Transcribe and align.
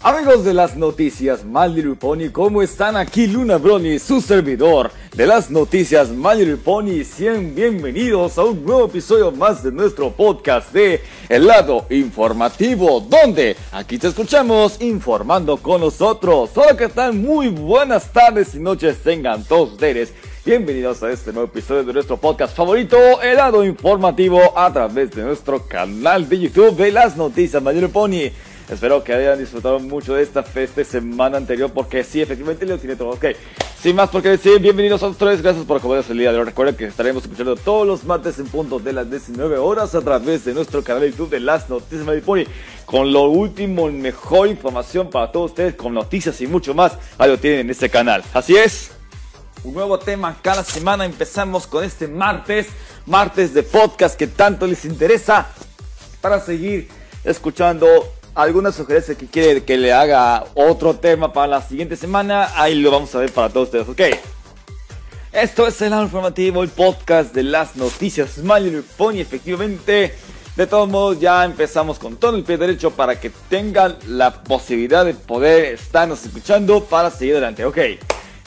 Amigos 0.00 0.44
de 0.44 0.54
las 0.54 0.76
noticias 0.76 1.40
Pony, 1.98 2.30
¿cómo 2.30 2.62
están? 2.62 2.96
Aquí 2.96 3.26
Luna 3.26 3.56
Brony, 3.56 3.98
su 3.98 4.20
servidor 4.20 4.92
de 5.12 5.26
las 5.26 5.50
noticias 5.50 6.10
Pony. 6.64 7.02
Sean 7.02 7.52
bienvenidos 7.52 8.38
a 8.38 8.44
un 8.44 8.64
nuevo 8.64 8.86
episodio 8.86 9.32
más 9.32 9.64
de 9.64 9.72
nuestro 9.72 10.12
podcast 10.12 10.72
de 10.72 11.02
El 11.28 11.48
lado 11.48 11.84
informativo, 11.90 13.00
donde 13.00 13.56
aquí 13.72 13.98
te 13.98 14.06
escuchamos 14.06 14.80
informando 14.80 15.56
con 15.56 15.80
nosotros. 15.80 16.50
Hola, 16.54 16.76
¿qué 16.76 16.88
tal? 16.88 17.14
Muy 17.14 17.48
buenas 17.48 18.12
tardes 18.12 18.54
y 18.54 18.60
noches 18.60 18.98
tengan 19.02 19.42
todos 19.42 19.72
ustedes. 19.72 20.12
Bienvenidos 20.44 21.02
a 21.02 21.10
este 21.10 21.32
nuevo 21.32 21.48
episodio 21.48 21.82
de 21.82 21.92
nuestro 21.92 22.16
podcast 22.16 22.56
favorito, 22.56 23.20
El 23.20 23.36
lado 23.36 23.64
informativo, 23.64 24.56
a 24.56 24.72
través 24.72 25.10
de 25.10 25.22
nuestro 25.22 25.66
canal 25.66 26.28
de 26.28 26.38
YouTube 26.38 26.76
de 26.76 26.92
las 26.92 27.16
noticias 27.16 27.62
Pony. 27.92 28.30
Espero 28.70 29.02
que 29.02 29.14
hayan 29.14 29.38
disfrutado 29.38 29.80
mucho 29.80 30.14
de 30.14 30.22
esta 30.22 30.42
festa 30.42 30.84
semana 30.84 31.38
anterior 31.38 31.70
porque 31.72 32.04
sí, 32.04 32.20
efectivamente 32.20 32.66
lo 32.66 32.76
tiene 32.76 32.96
todo. 32.96 33.10
Ok, 33.10 33.26
sin 33.82 33.96
más 33.96 34.10
por 34.10 34.22
qué 34.22 34.28
decir, 34.28 34.60
bienvenidos 34.60 35.02
a 35.02 35.06
ustedes, 35.06 35.40
gracias 35.40 35.64
por 35.64 35.78
acompañarnos 35.78 36.10
el 36.10 36.18
día 36.18 36.32
de 36.32 36.38
hoy. 36.38 36.44
Recuerden 36.44 36.76
que 36.76 36.84
estaremos 36.84 37.22
escuchando 37.22 37.56
todos 37.56 37.86
los 37.86 38.04
martes 38.04 38.38
en 38.38 38.46
punto 38.46 38.78
de 38.78 38.92
las 38.92 39.10
19 39.10 39.56
horas 39.56 39.94
a 39.94 40.02
través 40.02 40.44
de 40.44 40.52
nuestro 40.52 40.84
canal 40.84 41.00
de 41.00 41.12
YouTube 41.12 41.30
de 41.30 41.40
Las 41.40 41.70
Noticias 41.70 42.04
Pony 42.20 42.44
con 42.84 43.10
lo 43.10 43.24
último, 43.24 43.90
mejor 43.90 44.48
información 44.48 45.08
para 45.08 45.32
todos 45.32 45.52
ustedes, 45.52 45.74
con 45.74 45.94
noticias 45.94 46.38
y 46.42 46.46
mucho 46.46 46.74
más. 46.74 46.92
Ahí 47.16 47.30
lo 47.30 47.38
tienen 47.38 47.60
en 47.60 47.70
este 47.70 47.88
canal. 47.88 48.22
Así 48.34 48.54
es. 48.54 48.90
Un 49.64 49.74
nuevo 49.74 49.98
tema 49.98 50.36
cada 50.42 50.62
semana. 50.62 51.06
Empezamos 51.06 51.66
con 51.66 51.84
este 51.84 52.06
martes, 52.06 52.68
martes 53.06 53.54
de 53.54 53.62
podcast 53.62 54.14
que 54.18 54.26
tanto 54.26 54.66
les 54.66 54.84
interesa 54.84 55.48
para 56.20 56.40
seguir 56.40 56.88
escuchando 57.24 58.17
alguna 58.38 58.70
sugerencia 58.70 59.16
que 59.16 59.26
quiere 59.26 59.64
que 59.64 59.76
le 59.76 59.92
haga 59.92 60.44
otro 60.54 60.94
tema 60.94 61.32
para 61.32 61.48
la 61.48 61.60
siguiente 61.60 61.96
semana, 61.96 62.48
ahí 62.54 62.76
lo 62.76 62.92
vamos 62.92 63.12
a 63.16 63.18
ver 63.18 63.32
para 63.32 63.48
todos 63.48 63.66
ustedes, 63.66 63.88
¿ok? 63.88 64.16
Esto 65.32 65.66
es 65.66 65.82
el 65.82 65.92
informativo, 65.92 66.62
el 66.62 66.68
podcast 66.68 67.34
de 67.34 67.42
las 67.42 67.74
noticias 67.74 68.30
Smiley 68.30 68.82
Pony. 68.96 69.16
Efectivamente, 69.16 70.14
de 70.54 70.66
todos 70.68 70.88
modos, 70.88 71.18
ya 71.18 71.44
empezamos 71.44 71.98
con 71.98 72.16
todo 72.16 72.36
el 72.36 72.44
pie 72.44 72.58
derecho 72.58 72.92
para 72.92 73.18
que 73.18 73.30
tengan 73.48 73.96
la 74.06 74.44
posibilidad 74.44 75.04
de 75.04 75.14
poder 75.14 75.74
estarnos 75.74 76.24
escuchando 76.24 76.84
para 76.84 77.10
seguir 77.10 77.34
adelante, 77.34 77.64
¿ok? 77.64 77.78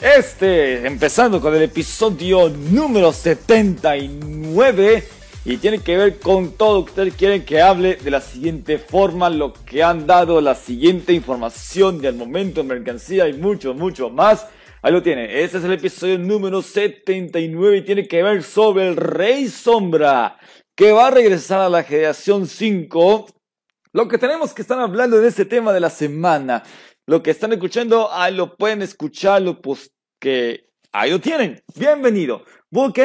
Este, 0.00 0.86
empezando 0.86 1.38
con 1.38 1.54
el 1.54 1.62
episodio 1.62 2.48
número 2.48 3.12
79 3.12 5.06
y 5.44 5.56
tiene 5.56 5.80
que 5.80 5.96
ver 5.96 6.20
con 6.20 6.52
todo 6.52 6.74
lo 6.74 6.84
ustedes 6.84 7.14
quieren 7.14 7.44
que 7.44 7.60
hable 7.60 7.96
de 7.96 8.10
la 8.10 8.20
siguiente 8.20 8.78
forma, 8.78 9.28
lo 9.28 9.52
que 9.52 9.82
han 9.82 10.06
dado, 10.06 10.40
la 10.40 10.54
siguiente 10.54 11.12
información 11.12 12.00
del 12.00 12.14
momento, 12.14 12.62
mercancía 12.62 13.28
y 13.28 13.32
mucho, 13.32 13.74
mucho 13.74 14.08
más. 14.08 14.46
Ahí 14.82 14.92
lo 14.92 15.02
tiene. 15.02 15.42
Este 15.42 15.58
es 15.58 15.64
el 15.64 15.72
episodio 15.72 16.18
número 16.18 16.62
79 16.62 17.78
y 17.78 17.82
tiene 17.82 18.06
que 18.06 18.22
ver 18.22 18.42
sobre 18.44 18.88
el 18.88 18.96
Rey 18.96 19.48
Sombra, 19.48 20.38
que 20.76 20.92
va 20.92 21.08
a 21.08 21.10
regresar 21.10 21.60
a 21.60 21.68
la 21.68 21.82
generación 21.82 22.46
5. 22.46 23.26
Lo 23.92 24.08
que 24.08 24.18
tenemos 24.18 24.54
que 24.54 24.62
estar 24.62 24.78
hablando 24.78 25.20
de 25.20 25.28
este 25.28 25.44
tema 25.44 25.72
de 25.72 25.80
la 25.80 25.90
semana. 25.90 26.62
Lo 27.06 27.20
que 27.22 27.32
están 27.32 27.52
escuchando, 27.52 28.12
ahí 28.12 28.32
lo 28.34 28.56
pueden 28.56 28.80
escuchar, 28.80 29.42
pues 29.60 29.92
que 30.20 30.68
ahí 30.92 31.10
lo 31.10 31.20
tienen. 31.20 31.60
Bienvenido. 31.76 32.44
Ok, 32.72 32.98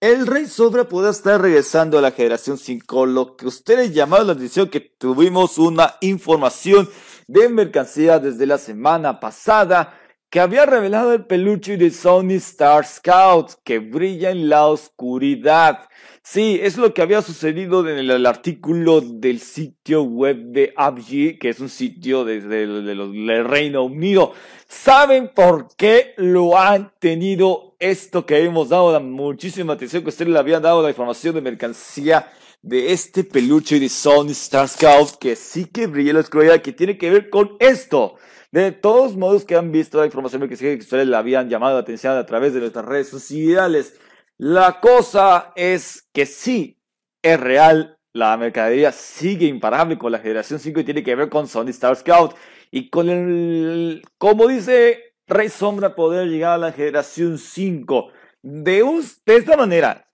el 0.00 0.28
Rey 0.28 0.46
Sobra 0.46 0.88
puede 0.88 1.10
estar 1.10 1.40
regresando 1.40 1.98
a 1.98 2.02
la 2.02 2.12
generación 2.12 2.56
5, 2.56 3.06
lo 3.06 3.34
que 3.34 3.48
ustedes 3.48 3.92
llamaron 3.92 4.28
la 4.28 4.32
atención 4.34 4.68
que 4.68 4.78
tuvimos 4.78 5.58
una 5.58 5.96
información 6.00 6.88
de 7.26 7.48
mercancía 7.48 8.20
desde 8.20 8.46
la 8.46 8.58
semana 8.58 9.18
pasada 9.18 9.97
que 10.30 10.40
había 10.40 10.66
revelado 10.66 11.14
el 11.14 11.24
peluche 11.24 11.76
de 11.76 11.90
Sony 11.90 12.34
Star 12.36 12.84
Scout 12.84 13.52
que 13.64 13.78
brilla 13.78 14.30
en 14.30 14.48
la 14.48 14.66
oscuridad. 14.66 15.88
Sí, 16.22 16.60
es 16.62 16.76
lo 16.76 16.92
que 16.92 17.00
había 17.00 17.22
sucedido 17.22 17.88
en 17.88 17.96
el, 17.98 18.26
artículo 18.26 19.00
del 19.00 19.40
sitio 19.40 20.02
web 20.02 20.36
de 20.52 20.74
ABG, 20.76 21.38
que 21.38 21.48
es 21.48 21.60
un 21.60 21.70
sitio 21.70 22.26
desde 22.26 22.64
el 22.64 23.44
Reino 23.46 23.84
Unido. 23.84 24.34
¿Saben 24.68 25.30
por 25.34 25.68
qué 25.76 26.12
lo 26.18 26.58
han 26.58 26.92
tenido 26.98 27.74
esto 27.78 28.26
que 28.26 28.44
hemos 28.44 28.68
dado 28.68 28.92
la 28.92 29.00
muchísima 29.00 29.72
atención 29.72 30.02
que 30.02 30.10
ustedes 30.10 30.30
le 30.30 30.38
habían 30.38 30.60
dado 30.60 30.82
la 30.82 30.90
información 30.90 31.34
de 31.34 31.40
mercancía 31.40 32.30
de 32.60 32.92
este 32.92 33.24
peluche 33.24 33.80
de 33.80 33.88
Sony 33.88 34.32
Star 34.32 34.68
Scout 34.68 35.12
que 35.18 35.36
sí 35.36 35.64
que 35.64 35.86
brilla 35.86 36.12
la 36.12 36.20
oscuridad, 36.20 36.60
que 36.60 36.72
tiene 36.72 36.98
que 36.98 37.08
ver 37.08 37.30
con 37.30 37.56
esto? 37.60 38.16
De 38.50 38.72
todos 38.72 39.16
modos 39.16 39.44
que 39.44 39.56
han 39.56 39.72
visto 39.72 39.98
la 39.98 40.06
información 40.06 40.48
que 40.48 40.54
ustedes 40.54 41.06
le 41.06 41.16
habían 41.16 41.50
llamado 41.50 41.74
la 41.74 41.80
atención 41.80 42.16
a 42.16 42.24
través 42.24 42.54
de 42.54 42.60
nuestras 42.60 42.84
redes 42.84 43.08
sociales, 43.08 43.98
la 44.38 44.80
cosa 44.80 45.52
es 45.54 46.08
que 46.14 46.24
sí 46.24 46.80
es 47.22 47.38
real, 47.38 47.98
la 48.14 48.36
mercadería 48.36 48.90
sigue 48.92 49.46
imparable 49.46 49.98
con 49.98 50.12
la 50.12 50.18
generación 50.18 50.58
5 50.60 50.80
y 50.80 50.84
tiene 50.84 51.02
que 51.02 51.14
ver 51.14 51.28
con 51.28 51.46
Sony 51.46 51.68
Star 51.68 51.94
Scout 51.96 52.34
y 52.70 52.88
con 52.88 53.10
el, 53.10 54.02
como 54.16 54.46
dice 54.48 55.14
Rey 55.26 55.50
Sombra, 55.50 55.94
poder 55.94 56.28
llegar 56.28 56.52
a 56.52 56.58
la 56.58 56.72
generación 56.72 57.36
5 57.36 58.10
de, 58.42 59.02
de 59.26 59.36
esta 59.36 59.56
manera. 59.56 60.08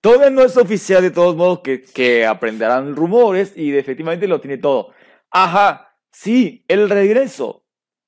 Todavía 0.00 0.30
no 0.30 0.42
es 0.42 0.56
oficial 0.56 1.02
de 1.02 1.10
todos 1.10 1.34
modos 1.34 1.60
que, 1.60 1.82
que 1.82 2.24
aprenderán 2.24 2.94
rumores 2.94 3.52
y 3.56 3.76
efectivamente 3.76 4.28
lo 4.28 4.40
tiene 4.40 4.58
todo. 4.58 4.92
Ajá, 5.30 5.87
Sí, 6.12 6.64
el 6.68 6.88
regreso. 6.90 7.64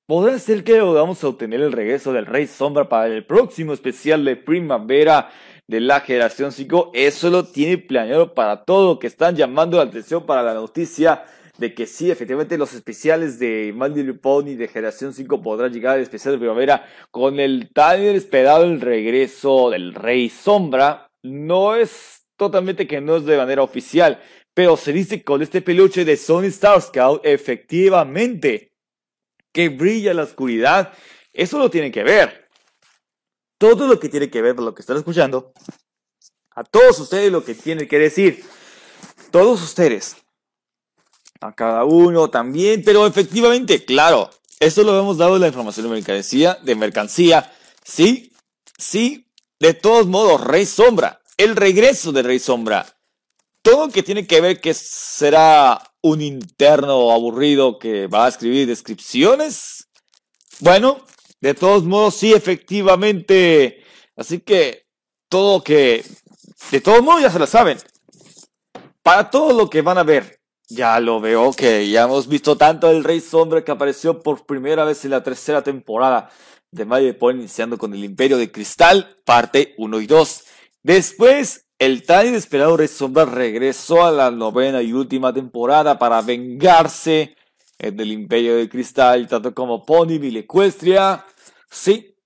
Podrá 0.06 0.38
ser 0.38 0.64
que 0.64 0.80
vamos 0.80 1.22
a 1.22 1.28
obtener 1.28 1.60
el 1.60 1.72
regreso 1.72 2.12
del 2.12 2.26
Rey 2.26 2.46
Sombra 2.46 2.88
para 2.88 3.06
el 3.06 3.24
próximo 3.24 3.72
especial 3.72 4.24
de 4.24 4.36
primavera 4.36 5.30
de 5.68 5.80
la 5.80 6.00
generación 6.00 6.50
5. 6.50 6.90
Eso 6.94 7.30
lo 7.30 7.44
tiene 7.44 7.78
planeado 7.78 8.34
para 8.34 8.64
todo, 8.64 8.98
que 8.98 9.06
están 9.06 9.36
llamando 9.36 9.76
la 9.76 9.84
atención 9.84 10.26
para 10.26 10.42
la 10.42 10.54
noticia 10.54 11.22
de 11.58 11.74
que 11.74 11.86
sí, 11.86 12.10
efectivamente 12.10 12.58
los 12.58 12.72
especiales 12.72 13.38
de 13.38 13.72
Mandy 13.76 14.12
Pony 14.14 14.56
de 14.56 14.66
generación 14.66 15.12
5 15.12 15.42
podrán 15.42 15.72
llegar 15.72 15.96
al 15.96 16.02
especial 16.02 16.34
de 16.34 16.38
primavera 16.38 16.86
con 17.10 17.38
el 17.38 17.70
tan 17.72 18.00
esperado 18.00 18.74
regreso 18.78 19.70
del 19.70 19.94
Rey 19.94 20.28
Sombra. 20.30 21.06
No 21.22 21.76
es 21.76 22.26
totalmente 22.36 22.86
que 22.86 23.02
no 23.02 23.16
es 23.16 23.26
de 23.26 23.36
manera 23.36 23.62
oficial, 23.62 24.18
pero 24.54 24.76
se 24.76 24.92
dice 24.92 25.22
con 25.22 25.42
este 25.42 25.62
peluche 25.62 26.04
de 26.04 26.16
Sony 26.16 26.46
Star 26.46 26.80
Scout, 26.82 27.20
efectivamente, 27.24 28.72
que 29.52 29.68
brilla 29.68 30.10
en 30.10 30.18
la 30.18 30.24
oscuridad. 30.24 30.92
Eso 31.32 31.58
lo 31.58 31.70
tienen 31.70 31.92
que 31.92 32.02
ver. 32.02 32.48
Todo 33.58 33.86
lo 33.86 34.00
que 34.00 34.08
tiene 34.08 34.30
que 34.30 34.42
ver 34.42 34.54
con 34.54 34.64
lo 34.64 34.74
que 34.74 34.82
están 34.82 34.96
escuchando, 34.96 35.52
a 36.52 36.64
todos 36.64 36.98
ustedes 36.98 37.30
lo 37.30 37.44
que 37.44 37.54
tienen 37.54 37.86
que 37.88 37.98
decir. 37.98 38.44
Todos 39.30 39.62
ustedes. 39.62 40.16
A 41.40 41.54
cada 41.54 41.84
uno 41.84 42.28
también, 42.28 42.82
pero 42.84 43.06
efectivamente, 43.06 43.84
claro, 43.84 44.30
eso 44.58 44.82
lo 44.82 44.98
hemos 44.98 45.16
dado 45.16 45.38
la 45.38 45.46
información 45.48 45.86
de 45.86 45.92
mercancía, 45.92 46.58
de 46.62 46.74
mercancía. 46.74 47.52
Sí, 47.82 48.32
sí, 48.76 49.26
de 49.58 49.72
todos 49.72 50.06
modos, 50.06 50.42
Rey 50.42 50.66
Sombra, 50.66 51.22
el 51.38 51.56
regreso 51.56 52.12
de 52.12 52.22
Rey 52.22 52.38
Sombra 52.38 52.99
todo 53.62 53.88
que 53.90 54.02
tiene 54.02 54.26
que 54.26 54.40
ver 54.40 54.60
que 54.60 54.74
será 54.74 55.82
un 56.02 56.20
interno 56.20 57.10
aburrido 57.10 57.78
que 57.78 58.06
va 58.06 58.26
a 58.26 58.28
escribir 58.28 58.66
descripciones. 58.66 59.88
Bueno, 60.60 61.04
de 61.40 61.54
todos 61.54 61.84
modos, 61.84 62.14
sí, 62.16 62.32
efectivamente. 62.32 63.84
Así 64.16 64.40
que 64.40 64.86
todo 65.28 65.62
que, 65.62 66.04
de 66.70 66.80
todos 66.80 67.02
modos, 67.02 67.22
ya 67.22 67.30
se 67.30 67.38
lo 67.38 67.46
saben. 67.46 67.78
Para 69.02 69.30
todo 69.30 69.52
lo 69.52 69.70
que 69.70 69.82
van 69.82 69.98
a 69.98 70.02
ver, 70.02 70.40
ya 70.68 71.00
lo 71.00 71.20
veo 71.20 71.52
que 71.52 71.88
ya 71.88 72.04
hemos 72.04 72.28
visto 72.28 72.56
tanto 72.56 72.90
el 72.90 73.02
Rey 73.02 73.20
Sombra 73.20 73.64
que 73.64 73.72
apareció 73.72 74.22
por 74.22 74.46
primera 74.46 74.84
vez 74.84 75.04
en 75.04 75.10
la 75.10 75.22
tercera 75.22 75.62
temporada 75.62 76.30
de 76.70 76.84
Mario 76.84 77.18
Pony, 77.18 77.36
iniciando 77.36 77.76
con 77.76 77.92
el 77.94 78.04
Imperio 78.04 78.38
de 78.38 78.52
Cristal, 78.52 79.18
parte 79.24 79.74
1 79.78 80.00
y 80.00 80.06
2. 80.06 80.44
Después 80.82 81.66
el 81.80 82.04
tan 82.04 82.28
inesperado 82.28 82.76
Rey 82.76 82.86
Sombra 82.86 83.24
regresó 83.24 84.04
a 84.04 84.12
la 84.12 84.30
novena 84.30 84.82
y 84.82 84.92
última 84.92 85.32
temporada 85.32 85.98
para 85.98 86.22
vengarse 86.22 87.34
del 87.78 88.12
Imperio 88.12 88.56
de 88.56 88.68
Cristal, 88.68 89.26
tanto 89.26 89.54
como 89.54 89.84
Pony 89.84 90.20
Equestria, 90.22 91.24
Sí, 91.70 92.16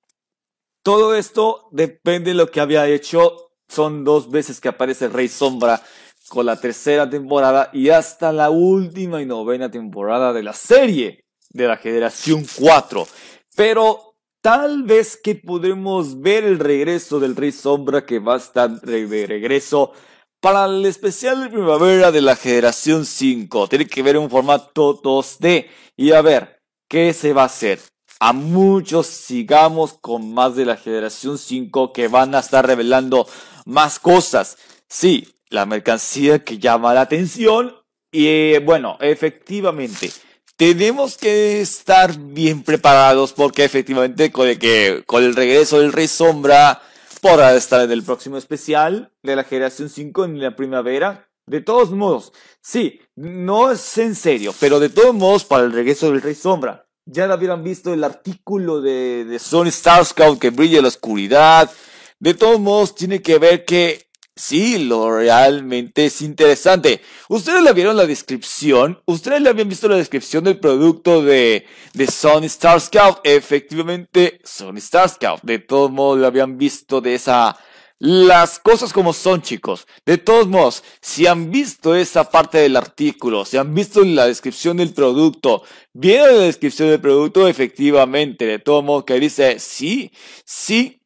todo 0.83 1.15
esto 1.15 1.69
depende 1.71 2.31
de 2.31 2.37
lo 2.37 2.51
que 2.51 2.61
había 2.61 2.89
hecho. 2.89 3.51
Son 3.69 4.05
dos 4.05 4.31
veces 4.31 4.61
que 4.61 4.69
aparece 4.69 5.05
el 5.05 5.13
Rey 5.13 5.29
Sombra 5.29 5.83
con 6.29 6.47
la 6.47 6.59
tercera 6.59 7.09
temporada 7.09 7.71
y 7.73 7.91
hasta 7.91 8.33
la 8.33 8.49
última 8.51 9.21
y 9.21 9.27
novena 9.27 9.71
temporada 9.71 10.33
de 10.33 10.43
la 10.43 10.55
serie 10.55 11.25
de 11.51 11.69
la 11.69 11.77
generación 11.77 12.47
4. 12.59 13.07
Pero 13.55 14.14
tal 14.45 14.83
vez 14.83 15.17
que 15.17 15.37
podremos 15.37 16.21
ver 16.21 16.45
el 16.45 16.59
regreso 16.59 17.19
del 17.19 17.35
Rey 17.35 17.51
Sombra 17.51 18.05
que 18.05 18.19
va 18.19 18.35
a 18.35 18.37
estar 18.37 18.79
de 18.83 19.27
regreso 19.27 19.93
para 20.39 20.67
el 20.67 20.85
especial 20.85 21.45
de 21.45 21.49
primavera 21.49 22.13
de 22.13 22.21
la 22.21 22.37
generación 22.37 23.07
5. 23.07 23.69
Tiene 23.69 23.87
que 23.87 24.03
ver 24.03 24.19
un 24.19 24.29
formato 24.29 25.01
2D 25.01 25.67
y 25.97 26.13
a 26.13 26.21
ver 26.21 26.61
qué 26.91 27.15
se 27.15 27.33
va 27.33 27.45
a 27.45 27.47
hacer. 27.47 27.81
A 28.21 28.35
muchos 28.35 29.07
sigamos 29.07 29.95
con 29.95 30.35
más 30.35 30.55
de 30.57 30.67
la 30.67 30.77
generación 30.77 31.39
5 31.39 31.95
que 31.95 32.09
van 32.09 32.35
a 32.35 32.41
estar 32.41 32.67
revelando 32.67 33.27
más 33.65 33.99
cosas. 33.99 34.59
Sí, 34.91 35.27
la 35.49 35.65
mercancía 35.65 36.45
que 36.45 36.59
llama 36.59 36.93
la 36.93 37.01
atención. 37.01 37.77
Y 38.13 38.27
eh, 38.27 38.63
bueno, 38.63 38.99
efectivamente, 39.01 40.11
tenemos 40.57 41.17
que 41.17 41.61
estar 41.61 42.17
bien 42.17 42.63
preparados 42.63 43.33
porque 43.33 43.65
efectivamente 43.65 44.31
con 44.31 44.47
el, 44.49 45.37
regreso 45.37 45.81
del 45.81 45.93
Rey 45.93 46.09
Sombra 46.09 46.81
podrá 47.21 47.55
estar 47.57 47.81
en 47.81 47.91
el 47.91 48.03
próximo 48.03 48.37
especial 48.37 49.11
de 49.23 49.37
la 49.37 49.45
generación 49.45 49.89
5 49.89 50.25
en 50.25 50.41
la 50.41 50.55
primavera. 50.55 51.29
De 51.47 51.61
todos 51.61 51.91
modos, 51.91 52.33
sí, 52.61 53.01
no 53.17 53.71
es 53.71 53.99
en 53.99 54.15
serio, 54.15 54.55
pero 54.61 54.81
de 54.81 54.89
todos 54.89 55.15
modos 55.15 55.45
para 55.45 55.65
el 55.65 55.73
regreso 55.73 56.11
del 56.11 56.23
Rey 56.23 56.35
Sombra. 56.35 56.87
Ya 57.07 57.27
lo 57.27 57.35
hubieran 57.35 57.63
visto 57.63 57.93
el 57.93 58.03
artículo 58.03 58.81
de, 58.81 59.27
de 59.27 59.39
Sony 59.39 59.67
Star 59.67 60.05
Scout 60.07 60.39
que 60.39 60.49
brilla 60.51 60.79
en 60.79 60.85
la 60.85 60.89
oscuridad. 60.89 61.71
De 62.19 62.33
todos 62.33 62.59
modos, 62.61 62.95
tiene 62.95 63.21
que 63.21 63.39
ver 63.39 63.67
que 63.67 64.04
Sí, 64.37 64.79
lo 64.79 65.17
realmente 65.17 66.07
es 66.07 66.21
interesante. 66.21 67.01
Ustedes 67.29 67.63
le 67.63 67.73
vieron 67.73 67.97
la 67.97 68.05
descripción, 68.05 69.01
ustedes 69.07 69.41
le 69.41 69.49
habían 69.49 69.69
visto 69.69 69.89
la 69.89 69.97
descripción 69.97 70.43
del 70.43 70.59
producto 70.59 71.23
de, 71.23 71.67
de 71.93 72.07
Sony 72.09 72.47
Star 72.47 72.81
Scout. 72.81 73.21
Efectivamente, 73.23 74.41
Sony 74.43 74.79
Star 74.79 75.09
Scout. 75.09 75.41
De 75.43 75.61
todos 75.61 75.93
modos, 75.93 76.19
lo 76.19 76.27
habían 76.27 76.59
visto 76.59 77.01
de 77.01 77.15
esa, 77.15 77.57
las 78.01 78.59
cosas 78.59 78.93
como 78.93 79.13
son, 79.13 79.41
chicos. 79.41 79.87
De 80.05 80.19
todos 80.19 80.49
modos, 80.49 80.83
si 81.01 81.29
han 81.29 81.53
visto 81.53 81.95
esa 81.95 82.29
parte 82.29 82.59
del 82.59 82.77
artículo, 82.77 83.45
si 83.45 83.57
han 83.57 83.73
visto 83.73 84.03
la 84.05 84.27
descripción 84.27 84.79
del 84.79 84.93
producto, 84.93 85.63
vieron 85.93 86.39
la 86.39 86.45
descripción 86.45 86.89
del 86.89 87.01
producto, 87.01 87.47
efectivamente, 87.47 88.47
de 88.47 88.59
todos 88.59 88.83
modos, 88.83 89.05
que 89.05 89.21
dice, 89.21 89.61
sí, 89.61 90.11
sí, 90.45 91.04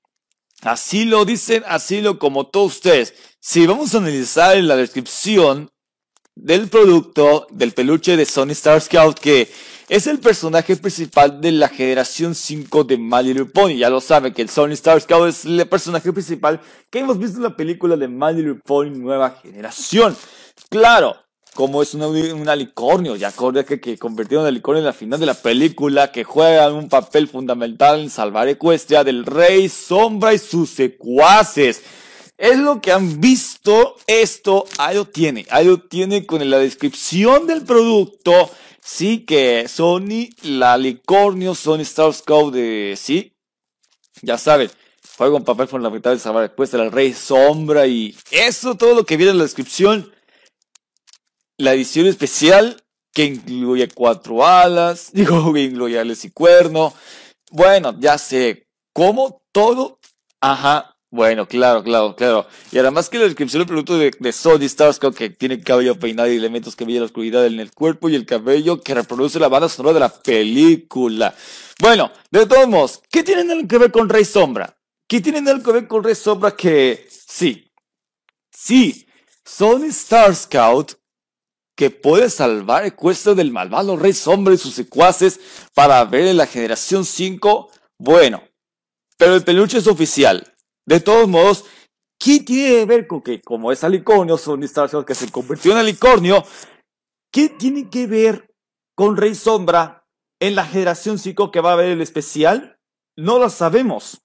Así 0.62 1.04
lo 1.04 1.24
dicen, 1.24 1.62
así 1.66 2.00
lo 2.00 2.18
como 2.18 2.46
todos 2.46 2.76
ustedes. 2.76 3.14
Si 3.40 3.66
vamos 3.66 3.94
a 3.94 3.98
analizar 3.98 4.56
en 4.56 4.66
la 4.66 4.76
descripción 4.76 5.70
del 6.34 6.68
producto 6.68 7.46
del 7.50 7.72
peluche 7.72 8.16
de 8.16 8.24
Sony 8.24 8.50
Star 8.50 8.80
Scout, 8.80 9.18
que 9.18 9.48
es 9.88 10.06
el 10.06 10.18
personaje 10.18 10.76
principal 10.76 11.40
de 11.40 11.52
la 11.52 11.68
generación 11.68 12.34
5 12.34 12.84
de 12.84 12.98
My 12.98 13.22
Little 13.22 13.46
Pony. 13.46 13.76
Ya 13.76 13.88
lo 13.88 14.00
saben 14.00 14.34
que 14.34 14.42
el 14.42 14.48
Sony 14.48 14.72
Star 14.72 15.00
Scout 15.00 15.28
es 15.28 15.44
el 15.44 15.66
personaje 15.68 16.12
principal 16.12 16.60
que 16.90 16.98
hemos 16.98 17.18
visto 17.18 17.38
en 17.38 17.44
la 17.44 17.56
película 17.56 17.96
de 17.96 18.08
My 18.08 18.34
Little 18.34 18.60
Pony 18.64 18.90
Nueva 18.90 19.30
Generación. 19.42 20.16
Claro, 20.68 21.16
como 21.58 21.82
es 21.82 21.92
un, 21.92 22.02
un 22.02 22.48
alicornio, 22.48 23.16
ya 23.16 23.32
que, 23.66 23.80
que 23.80 23.98
convirtieron 23.98 24.46
al 24.46 24.52
alicornio 24.52 24.78
en 24.78 24.84
la 24.84 24.92
final 24.92 25.18
de 25.18 25.26
la 25.26 25.34
película, 25.34 26.12
que 26.12 26.22
juega 26.22 26.72
un 26.72 26.88
papel 26.88 27.26
fundamental 27.26 27.98
en 27.98 28.10
salvar 28.10 28.46
Ecuestria 28.46 29.02
del 29.02 29.26
Rey 29.26 29.68
Sombra 29.68 30.32
y 30.32 30.38
sus 30.38 30.70
secuaces. 30.70 31.82
Es 32.36 32.56
lo 32.58 32.80
que 32.80 32.92
han 32.92 33.20
visto, 33.20 33.96
esto, 34.06 34.66
ahí 34.78 34.94
lo 34.94 35.06
tiene, 35.06 35.46
ahí 35.50 35.66
lo 35.66 35.80
tiene 35.80 36.26
con 36.26 36.48
la 36.48 36.60
descripción 36.60 37.48
del 37.48 37.64
producto, 37.64 38.48
sí 38.80 39.24
que 39.26 39.66
Sony, 39.66 40.28
la 40.42 40.74
alicornio, 40.74 41.56
Sony 41.56 41.80
Star 41.80 42.14
Scout 42.14 42.54
de, 42.54 42.94
sí, 42.96 43.32
ya 44.22 44.38
saben, 44.38 44.70
juega 45.16 45.34
un 45.34 45.44
papel 45.44 45.66
fundamental 45.66 46.12
en 46.12 46.20
salvar 46.20 46.44
Ecuestria 46.44 46.84
del 46.84 46.92
Rey 46.92 47.12
Sombra 47.12 47.88
y 47.88 48.14
eso, 48.30 48.76
todo 48.76 48.94
lo 48.94 49.04
que 49.04 49.16
viene 49.16 49.32
en 49.32 49.38
la 49.38 49.42
descripción, 49.42 50.12
la 51.58 51.74
edición 51.74 52.06
especial 52.06 52.82
que 53.12 53.24
incluye 53.24 53.88
cuatro 53.88 54.46
alas, 54.46 55.10
digo, 55.12 55.52
que 55.52 55.64
incluye 55.64 55.98
alas 55.98 56.24
y 56.24 56.30
cuerno. 56.30 56.94
Bueno, 57.50 57.94
ya 57.98 58.16
sé, 58.18 58.66
como 58.92 59.42
todo, 59.52 59.98
ajá, 60.40 60.98
bueno, 61.10 61.48
claro, 61.48 61.82
claro, 61.82 62.14
claro. 62.14 62.46
Y 62.70 62.78
además 62.78 63.08
que 63.08 63.18
la 63.18 63.24
descripción 63.24 63.60
del 63.60 63.66
producto 63.66 63.96
de, 63.96 64.10
de 64.18 64.32
Sony 64.32 64.64
Stars, 64.64 64.98
que 64.98 65.30
tiene 65.30 65.60
cabello 65.60 65.98
peinado 65.98 66.30
y 66.30 66.36
elementos 66.36 66.76
que 66.76 66.84
brillan 66.84 67.02
la 67.02 67.06
oscuridad 67.06 67.46
en 67.46 67.60
el 67.60 67.72
cuerpo 67.72 68.10
y 68.10 68.14
el 68.14 68.26
cabello 68.26 68.82
que 68.82 68.94
reproduce 68.94 69.40
la 69.40 69.48
banda 69.48 69.70
sonora 69.70 69.94
de 69.94 70.00
la 70.00 70.10
película. 70.10 71.34
Bueno, 71.80 72.12
de 72.30 72.44
todos 72.44 72.68
modos, 72.68 73.02
¿qué 73.10 73.22
tienen 73.22 73.66
que 73.66 73.78
ver 73.78 73.90
con 73.90 74.08
Rey 74.08 74.24
Sombra? 74.24 74.76
¿Qué 75.06 75.22
tienen 75.22 75.46
que 75.62 75.72
ver 75.72 75.88
con 75.88 76.04
Rey 76.04 76.14
Sombra 76.14 76.54
que 76.54 77.08
sí, 77.08 77.72
sí, 78.50 79.06
Sony 79.44 79.86
Star 79.86 80.34
Scout 80.34 80.97
que 81.78 81.92
puede 81.92 82.28
salvar 82.28 82.84
el 82.84 82.96
cuesta 82.96 83.34
del 83.34 83.52
malvado 83.52 83.96
rey 83.96 84.12
sombra 84.12 84.52
y 84.52 84.58
sus 84.58 84.74
secuaces 84.74 85.38
para 85.74 86.04
ver 86.06 86.26
en 86.26 86.36
la 86.36 86.48
generación 86.48 87.04
5, 87.04 87.70
bueno, 88.00 88.42
pero 89.16 89.36
el 89.36 89.44
peluche 89.44 89.78
es 89.78 89.86
oficial. 89.86 90.56
De 90.84 90.98
todos 90.98 91.28
modos, 91.28 91.66
¿qué 92.18 92.40
tiene 92.40 92.70
que 92.70 92.84
ver 92.84 93.06
con 93.06 93.22
que 93.22 93.40
como 93.40 93.70
es 93.70 93.84
alicornio, 93.84 94.36
Sony 94.36 94.64
Star 94.64 94.90
que 95.04 95.14
se 95.14 95.30
convirtió 95.30 95.70
en 95.70 95.78
alicornio, 95.78 96.44
qué 97.30 97.48
tiene 97.48 97.88
que 97.88 98.08
ver 98.08 98.52
con 98.96 99.16
Rey 99.16 99.36
Sombra 99.36 100.04
en 100.40 100.56
la 100.56 100.64
generación 100.64 101.16
5 101.16 101.52
que 101.52 101.60
va 101.60 101.74
a 101.74 101.76
ver 101.76 101.90
el 101.90 102.00
especial? 102.00 102.80
No 103.16 103.38
lo 103.38 103.48
sabemos. 103.50 104.20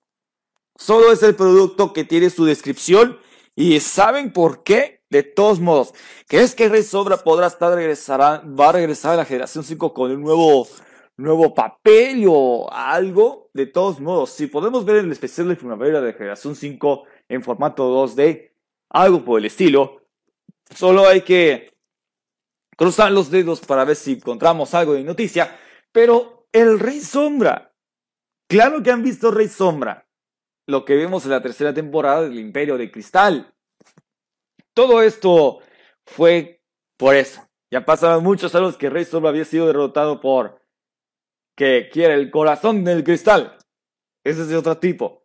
Solo 0.76 1.12
es 1.12 1.22
el 1.22 1.36
producto 1.36 1.94
que 1.94 2.04
tiene 2.04 2.32
su 2.32 2.46
descripción 2.46 3.20
y 3.56 3.80
¿saben 3.80 4.34
por 4.34 4.64
qué? 4.64 5.03
De 5.14 5.22
todos 5.22 5.60
modos, 5.60 5.94
¿crees 6.28 6.56
que 6.56 6.68
Rey 6.68 6.82
Sobra 6.82 7.18
podrá 7.18 7.46
estar 7.46 7.72
regresará, 7.72 8.40
va 8.40 8.70
a 8.70 8.72
regresar 8.72 9.14
a 9.14 9.18
la 9.18 9.26
generación 9.26 9.64
5 9.64 9.94
con 9.94 10.10
un 10.10 10.24
nuevo, 10.24 10.68
nuevo 11.18 11.54
papel 11.54 12.26
o 12.28 12.68
algo? 12.74 13.52
De 13.54 13.68
todos 13.68 14.00
modos, 14.00 14.32
si 14.32 14.48
podemos 14.48 14.86
ver 14.86 14.96
el 14.96 15.12
especial 15.12 15.50
de 15.50 15.56
primavera 15.56 16.02
de 16.02 16.14
generación 16.14 16.56
5 16.56 17.04
en 17.30 17.44
formato 17.44 18.08
2D, 18.08 18.54
algo 18.90 19.24
por 19.24 19.38
el 19.38 19.46
estilo, 19.46 20.02
solo 20.74 21.08
hay 21.08 21.22
que 21.22 21.72
cruzar 22.76 23.12
los 23.12 23.30
dedos 23.30 23.60
para 23.62 23.86
ver 23.86 23.96
si 23.96 24.14
encontramos 24.14 24.74
algo 24.74 24.94
de 24.94 25.04
noticia. 25.04 25.60
Pero 25.92 26.48
el 26.52 26.80
Rey 26.80 27.02
Sombra, 27.02 27.72
claro 28.50 28.82
que 28.82 28.90
han 28.90 29.04
visto 29.04 29.30
Rey 29.30 29.48
Sombra, 29.48 30.08
lo 30.66 30.86
que 30.86 30.96
vemos 30.96 31.24
en 31.26 31.32
la 31.32 31.42
tercera 31.44 31.72
temporada 31.72 32.24
del 32.24 32.40
Imperio 32.40 32.80
de 32.80 32.90
Cristal. 32.90 33.53
Todo 34.74 35.02
esto 35.02 35.60
fue 36.06 36.62
por 36.98 37.16
eso. 37.16 37.42
Ya 37.72 37.86
pasaron 37.86 38.24
muchos 38.24 38.54
años 38.56 38.78
que 38.78 38.90
Rey 38.90 39.06
solo 39.06 39.28
había 39.28 39.46
sido 39.46 39.68
derrotado 39.68 40.22
por 40.22 40.62
que 41.56 41.90
quiere 41.92 42.16
el 42.16 42.32
corazón 42.32 42.84
del 42.84 43.04
cristal. 43.04 43.58
Ese 44.24 44.42
es 44.42 44.48
de 44.48 44.58
otro 44.58 44.78
tipo. 44.78 45.24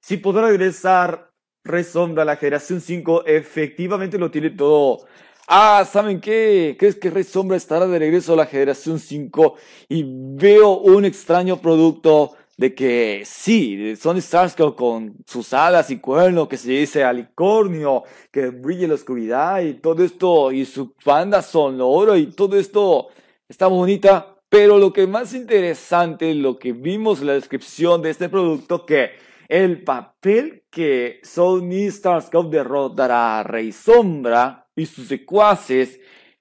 Si 0.00 0.16
podrá 0.16 0.48
regresar 0.48 1.32
Rey 1.64 1.84
Sombra 1.84 2.22
a 2.22 2.26
la 2.26 2.36
generación 2.36 2.80
5, 2.80 3.24
efectivamente 3.26 4.18
lo 4.18 4.30
tiene 4.30 4.50
todo. 4.50 5.06
Ah, 5.46 5.84
¿saben 5.90 6.20
qué? 6.20 6.76
¿Crees 6.78 6.96
que 6.96 7.10
Rey 7.10 7.24
Sombra 7.24 7.56
estará 7.56 7.86
de 7.86 7.98
regreso 7.98 8.34
a 8.34 8.36
la 8.36 8.46
generación 8.46 8.98
5? 8.98 9.56
Y 9.88 10.04
veo 10.06 10.78
un 10.78 11.04
extraño 11.04 11.60
producto 11.60 12.36
de 12.60 12.74
que 12.74 13.22
sí, 13.24 13.96
Sony 13.96 14.20
Starscope 14.20 14.76
con 14.76 15.16
sus 15.26 15.54
alas 15.54 15.90
y 15.90 15.98
cuerno 15.98 16.46
que 16.46 16.58
se 16.58 16.72
dice 16.72 17.02
alicornio, 17.02 18.04
que 18.30 18.50
brille 18.50 18.86
la 18.86 18.96
oscuridad 18.96 19.62
y 19.62 19.80
todo 19.80 20.04
esto, 20.04 20.52
y 20.52 20.66
su 20.66 20.94
banda 21.02 21.40
sonora 21.40 22.18
y 22.18 22.26
todo 22.26 22.58
esto 22.58 23.08
está 23.48 23.66
bonita, 23.66 24.36
pero 24.50 24.76
lo 24.76 24.92
que 24.92 25.06
más 25.06 25.32
interesante, 25.32 26.34
lo 26.34 26.58
que 26.58 26.72
vimos 26.72 27.22
en 27.22 27.28
la 27.28 27.32
descripción 27.32 28.02
de 28.02 28.10
este 28.10 28.28
producto, 28.28 28.84
que 28.84 29.12
el 29.48 29.82
papel 29.82 30.64
que 30.68 31.20
Sony 31.22 31.90
Starscope 31.90 32.54
derrotará 32.54 33.38
a 33.38 33.42
Rey 33.42 33.72
Sombra 33.72 34.68
y 34.76 34.84
sus 34.84 35.08
secuaces, 35.08 35.98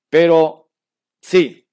pero 0.09 0.69
sí, 1.21 1.65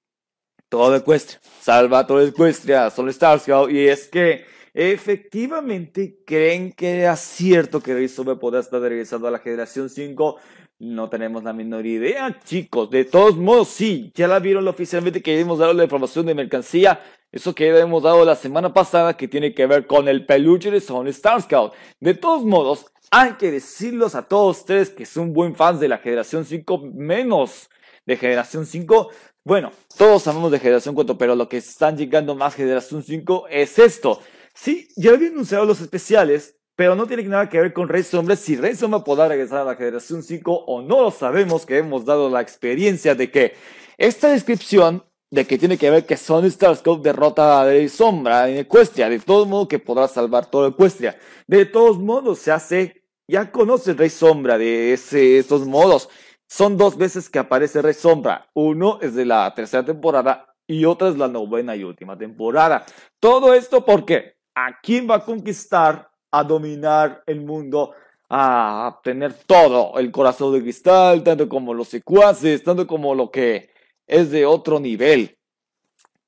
todo 0.69 0.95
Ecuestria, 0.95 1.39
salva 1.61 2.05
todo 2.05 2.21
Ecuestria, 2.21 2.89
Solo 2.89 3.11
Starscout, 3.11 3.71
y 3.71 3.87
es 3.87 4.07
que 4.07 4.45
efectivamente 4.73 6.19
creen 6.25 6.71
que 6.71 7.05
es 7.05 7.19
cierto 7.19 7.81
que 7.81 8.07
Sombra 8.07 8.35
podrá 8.35 8.59
estar 8.59 8.81
regresando 8.81 9.27
a 9.27 9.31
la 9.31 9.39
generación 9.39 9.89
5, 9.89 10.37
No 10.79 11.09
tenemos 11.09 11.43
la 11.43 11.53
menor 11.53 11.87
idea, 11.87 12.39
chicos. 12.43 12.91
De 12.91 13.03
todos 13.03 13.35
modos, 13.35 13.69
sí, 13.69 14.11
ya 14.13 14.27
la 14.27 14.39
vieron 14.39 14.67
oficialmente 14.67 15.23
que 15.23 15.39
hemos 15.39 15.57
dado 15.57 15.73
la 15.73 15.83
información 15.83 16.27
de 16.27 16.35
mercancía. 16.35 17.01
Eso 17.31 17.55
que 17.55 17.67
hemos 17.75 18.03
dado 18.03 18.23
la 18.23 18.35
semana 18.35 18.73
pasada 18.73 19.17
que 19.17 19.27
tiene 19.27 19.55
que 19.55 19.65
ver 19.65 19.87
con 19.87 20.07
el 20.07 20.25
peluche 20.27 20.69
de 20.69 20.79
Sony 20.79 21.07
Star 21.07 21.41
Scout. 21.41 21.73
De 21.99 22.13
todos 22.13 22.45
modos, 22.45 22.85
hay 23.09 23.33
que 23.33 23.51
decirlos 23.51 24.13
a 24.13 24.27
todos 24.27 24.59
ustedes 24.59 24.91
que 24.91 25.05
son 25.05 25.33
buen 25.33 25.55
fans 25.55 25.79
de 25.79 25.87
la 25.87 25.97
generación 25.97 26.45
5 26.45 26.91
menos 26.93 27.69
de 28.05 28.17
generación 28.17 28.65
5. 28.65 29.09
Bueno, 29.47 29.71
todos 29.97 30.23
sabemos 30.23 30.51
de 30.51 30.59
generación 30.59 30.93
4, 30.93 31.17
pero 31.17 31.33
lo 31.33 31.47
que 31.47 31.55
están 31.55 31.95
llegando 31.95 32.35
más 32.35 32.53
generación 32.53 33.01
5 33.01 33.45
es 33.49 33.79
esto. 33.79 34.19
Sí, 34.53 34.89
ya 34.97 35.11
había 35.11 35.29
anunciado 35.29 35.63
los 35.63 35.79
especiales, 35.79 36.57
pero 36.75 36.95
no 36.95 37.07
tiene 37.07 37.23
nada 37.23 37.47
que 37.47 37.61
ver 37.61 37.71
con 37.71 37.87
Rey 37.87 38.03
Sombra. 38.03 38.35
Si 38.35 38.57
Rey 38.57 38.75
Sombra 38.75 39.05
podrá 39.05 39.29
regresar 39.29 39.59
a 39.59 39.63
la 39.63 39.75
generación 39.77 40.21
5 40.21 40.51
o 40.53 40.81
no 40.81 41.01
lo 41.01 41.11
sabemos, 41.11 41.65
que 41.65 41.77
hemos 41.77 42.03
dado 42.03 42.29
la 42.29 42.41
experiencia 42.41 43.15
de 43.15 43.31
que 43.31 43.53
esta 43.97 44.27
descripción 44.27 45.05
de 45.31 45.47
que 45.47 45.57
tiene 45.57 45.77
que 45.77 45.91
ver 45.91 46.05
que 46.05 46.17
Sony 46.17 46.49
Starscope 46.49 47.01
derrota 47.01 47.61
a 47.61 47.63
Rey 47.63 47.87
Sombra 47.87 48.49
en 48.49 48.57
Equestria, 48.57 49.07
de 49.07 49.19
todo 49.19 49.45
modo 49.45 49.69
que 49.69 49.79
podrá 49.79 50.09
salvar 50.09 50.47
todo 50.47 50.67
Equestria. 50.67 51.17
De 51.47 51.65
todos 51.65 51.97
modos, 51.99 52.39
se 52.39 52.51
hace, 52.51 53.05
ya 53.29 53.49
conoce 53.49 53.93
Rey 53.93 54.09
Sombra 54.09 54.57
de 54.57 54.91
ese, 54.91 55.41
modos. 55.65 56.09
Son 56.47 56.77
dos 56.77 56.97
veces 56.97 57.29
que 57.29 57.39
aparece 57.39 57.81
Rey 57.81 57.93
Sombra. 57.93 58.47
Uno 58.53 58.99
es 59.01 59.13
de 59.13 59.25
la 59.25 59.53
tercera 59.53 59.85
temporada 59.85 60.47
y 60.65 60.85
otra 60.85 61.09
es 61.09 61.17
la 61.17 61.27
novena 61.27 61.75
y 61.75 61.83
última 61.83 62.17
temporada. 62.17 62.85
Todo 63.19 63.53
esto 63.53 63.85
porque 63.85 64.37
a 64.55 64.79
quién 64.81 65.09
va 65.09 65.15
a 65.15 65.25
conquistar 65.25 66.09
a 66.31 66.43
dominar 66.43 67.23
el 67.25 67.41
mundo, 67.41 67.93
a 68.29 68.99
tener 69.03 69.33
todo, 69.33 69.97
el 69.97 70.11
corazón 70.11 70.53
de 70.53 70.61
cristal, 70.61 71.23
tanto 71.23 71.47
como 71.47 71.73
los 71.73 71.87
secuaces, 71.87 72.63
tanto 72.63 72.85
como 72.87 73.15
lo 73.15 73.31
que 73.31 73.69
es 74.05 74.31
de 74.31 74.45
otro 74.45 74.79
nivel. 74.79 75.37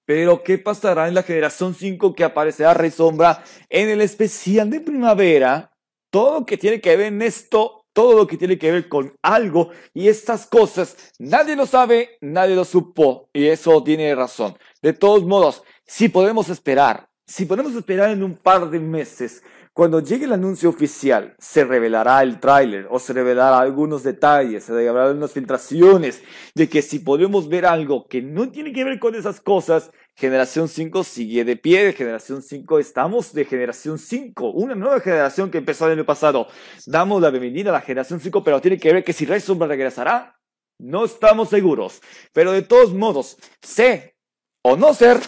Pero, 0.06 0.42
¿qué 0.44 0.58
pasará 0.58 1.08
en 1.08 1.14
la 1.14 1.24
generación 1.24 1.76
5 1.76 2.16
que 2.16 2.24
aparecerá 2.24 2.74
Rey 2.74 2.90
Sombra 2.92 3.44
en 3.70 3.90
el 3.90 4.02
especial 4.02 4.70
de 4.70 4.80
primavera? 4.80 5.72
Todo 6.10 6.40
lo 6.40 6.46
que 6.46 6.58
tiene 6.58 6.82
que 6.82 6.98
ver 6.98 7.08
en 7.08 7.22
esto, 7.22 7.79
todo 8.00 8.16
lo 8.16 8.28
que 8.28 8.38
tiene 8.38 8.58
que 8.58 8.72
ver 8.72 8.88
con 8.88 9.14
algo 9.22 9.72
y 9.94 10.08
estas 10.08 10.48
cosas, 10.48 10.96
nadie 11.20 11.58
lo 11.58 11.66
sabe, 11.66 12.12
nadie 12.22 12.56
lo 12.56 12.64
supo 12.64 13.28
y 13.34 13.48
eso 13.48 13.84
tiene 13.84 14.16
razón. 14.16 14.58
De 14.82 14.94
todos 14.94 15.26
modos, 15.26 15.64
si 15.86 16.08
podemos 16.08 16.48
esperar, 16.48 17.10
si 17.28 17.46
podemos 17.46 17.76
esperar 17.76 18.12
en 18.12 18.24
un 18.24 18.38
par 18.38 18.70
de 18.70 18.80
meses 18.80 19.44
cuando 19.74 20.00
llegue 20.00 20.24
el 20.24 20.32
anuncio 20.32 20.70
oficial, 20.70 21.36
se 21.40 21.66
revelará 21.66 22.24
el 22.24 22.40
tráiler 22.40 22.88
o 22.90 23.00
se 23.00 23.12
revelará 23.12 23.60
algunos 23.60 24.02
detalles, 24.02 24.64
se 24.64 24.72
revelarán 24.72 25.18
unas 25.18 25.34
filtraciones 25.34 26.24
de 26.56 26.70
que 26.70 26.82
si 26.82 27.00
podemos 27.00 27.50
ver 27.50 27.66
algo 27.66 28.08
que 28.08 28.22
no 28.22 28.50
tiene 28.50 28.72
que 28.72 28.86
ver 28.86 29.00
con 29.00 29.14
esas 29.14 29.42
cosas, 29.42 29.92
Generación 30.20 30.68
5 30.68 31.06
sigue 31.06 31.46
de 31.46 31.56
pie, 31.56 31.94
Generación 31.94 32.42
5 32.42 32.80
estamos 32.80 33.32
de 33.32 33.46
Generación 33.46 33.98
5, 33.98 34.50
una 34.50 34.76
nueva 34.76 35.00
generación 35.00 35.50
que 35.50 35.60
empezó 35.60 35.86
el 35.86 35.94
año 35.94 36.06
pasado. 36.06 36.50
Damos 36.86 37.22
la 37.22 37.30
bienvenida 37.30 37.70
a 37.70 37.74
la 37.74 37.80
Generación 37.80 38.20
5, 38.20 38.44
pero 38.44 38.60
tiene 38.60 38.78
que 38.78 38.92
ver 38.92 39.06
que 39.06 39.14
si 39.14 39.26
Rey 39.26 39.40
Sombra 39.40 39.70
regresará, 39.70 40.38
no 40.78 41.06
estamos 41.06 41.48
seguros. 41.48 42.02
Pero 42.34 42.52
de 42.52 42.64
todos 42.64 42.94
modos, 42.94 43.38
sé 43.62 44.18
o 44.62 44.76
no 44.76 44.94
ser 44.94 45.22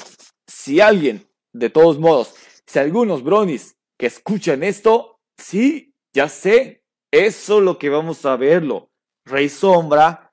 si 0.45 0.81
alguien, 0.81 1.25
de 1.53 1.69
todos 1.69 1.97
modos, 1.97 2.35
si 2.67 2.77
algunos 2.77 3.23
bronies 3.23 3.77
que 3.97 4.07
escuchan 4.07 4.61
esto, 4.61 5.21
sí, 5.37 5.95
ya 6.13 6.27
sé, 6.27 6.83
eso 7.11 7.59
es 7.59 7.63
lo 7.63 7.79
que 7.79 7.87
vamos 7.87 8.25
a 8.25 8.35
verlo. 8.35 8.91
Rey 9.23 9.47
Sombra, 9.47 10.30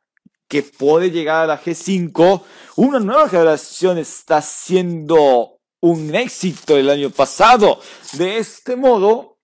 que 0.49 0.63
puede 0.63 1.11
llegar 1.11 1.45
a 1.45 1.47
la 1.47 1.63
G5, 1.63 2.43
una 2.77 2.99
nueva 2.99 3.29
generación 3.29 3.99
está 3.99 4.41
siendo 4.41 5.61
un 5.81 6.15
éxito 6.15 6.77
el 6.77 6.91
año 6.91 7.11
pasado. 7.11 7.81
De 8.15 8.39
este 8.39 8.75
modo, 8.75 9.39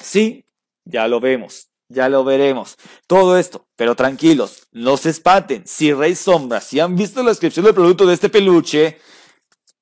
sí, 0.00 0.46
ya 0.84 1.08
lo 1.08 1.20
vemos, 1.20 1.68
ya 1.88 2.08
lo 2.08 2.24
veremos. 2.24 2.76
Todo 3.06 3.36
esto, 3.36 3.66
pero 3.76 3.96
tranquilos, 3.96 4.68
no 4.72 4.96
se 4.96 5.10
espanten. 5.10 5.66
Si 5.66 5.92
Rey 5.92 6.14
Sombra, 6.14 6.60
si 6.60 6.80
han 6.80 6.96
visto 6.96 7.22
la 7.22 7.30
descripción 7.30 7.64
del 7.64 7.74
producto 7.74 8.06
de 8.06 8.14
este 8.14 8.28
peluche, 8.28 8.98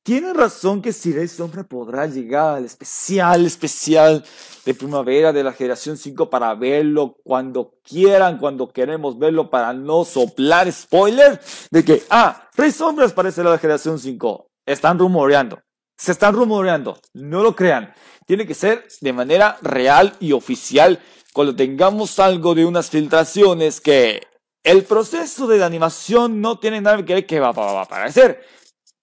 tiene 0.02 0.33
razón 0.33 0.83
que 0.83 0.93
Sirey 0.93 1.29
Sombra 1.29 1.62
podrá 1.62 2.07
llegar 2.07 2.57
al 2.57 2.64
especial, 2.64 3.47
especial 3.47 4.25
de 4.64 4.75
primavera 4.75 5.33
de 5.33 5.42
la 5.42 5.52
generación 5.52 5.97
5 5.97 6.31
para 6.31 6.54
verlo 6.54 7.16
cuando 7.25 7.75
quieran, 7.83 8.38
cuando 8.38 8.73
queremos 8.73 9.19
verlo, 9.19 9.50
para 9.50 9.73
no 9.73 10.04
soplar 10.04 10.71
spoiler 10.73 11.40
de 11.71 11.85
que, 11.85 12.02
ah, 12.11 12.49
Rey 12.57 12.71
Sombras 12.71 13.12
parece 13.12 13.42
la 13.42 13.59
generación 13.59 13.99
5. 13.99 14.47
Están 14.66 14.99
rumoreando. 14.99 15.61
Se 15.97 16.12
están 16.12 16.35
rumoreando. 16.35 16.99
No 17.14 17.42
lo 17.42 17.57
crean. 17.57 17.92
Tiene 18.26 18.47
que 18.47 18.54
ser 18.54 18.87
de 19.00 19.12
manera 19.12 19.59
real 19.62 20.14
y 20.21 20.33
oficial 20.33 21.00
cuando 21.33 21.57
tengamos 21.57 22.19
algo 22.19 22.54
de 22.54 22.64
unas 22.64 22.90
filtraciones 22.90 23.81
que 23.81 24.23
el 24.62 24.85
proceso 24.85 25.47
de 25.47 25.59
la 25.59 25.66
animación 25.66 26.40
no 26.40 26.59
tiene 26.59 26.81
nada 26.81 27.04
que 27.04 27.14
ver 27.14 27.26
que 27.26 27.40
va, 27.40 27.52
va, 27.52 27.73
va 27.73 27.81
a 27.81 27.85
aparecer 27.85 28.45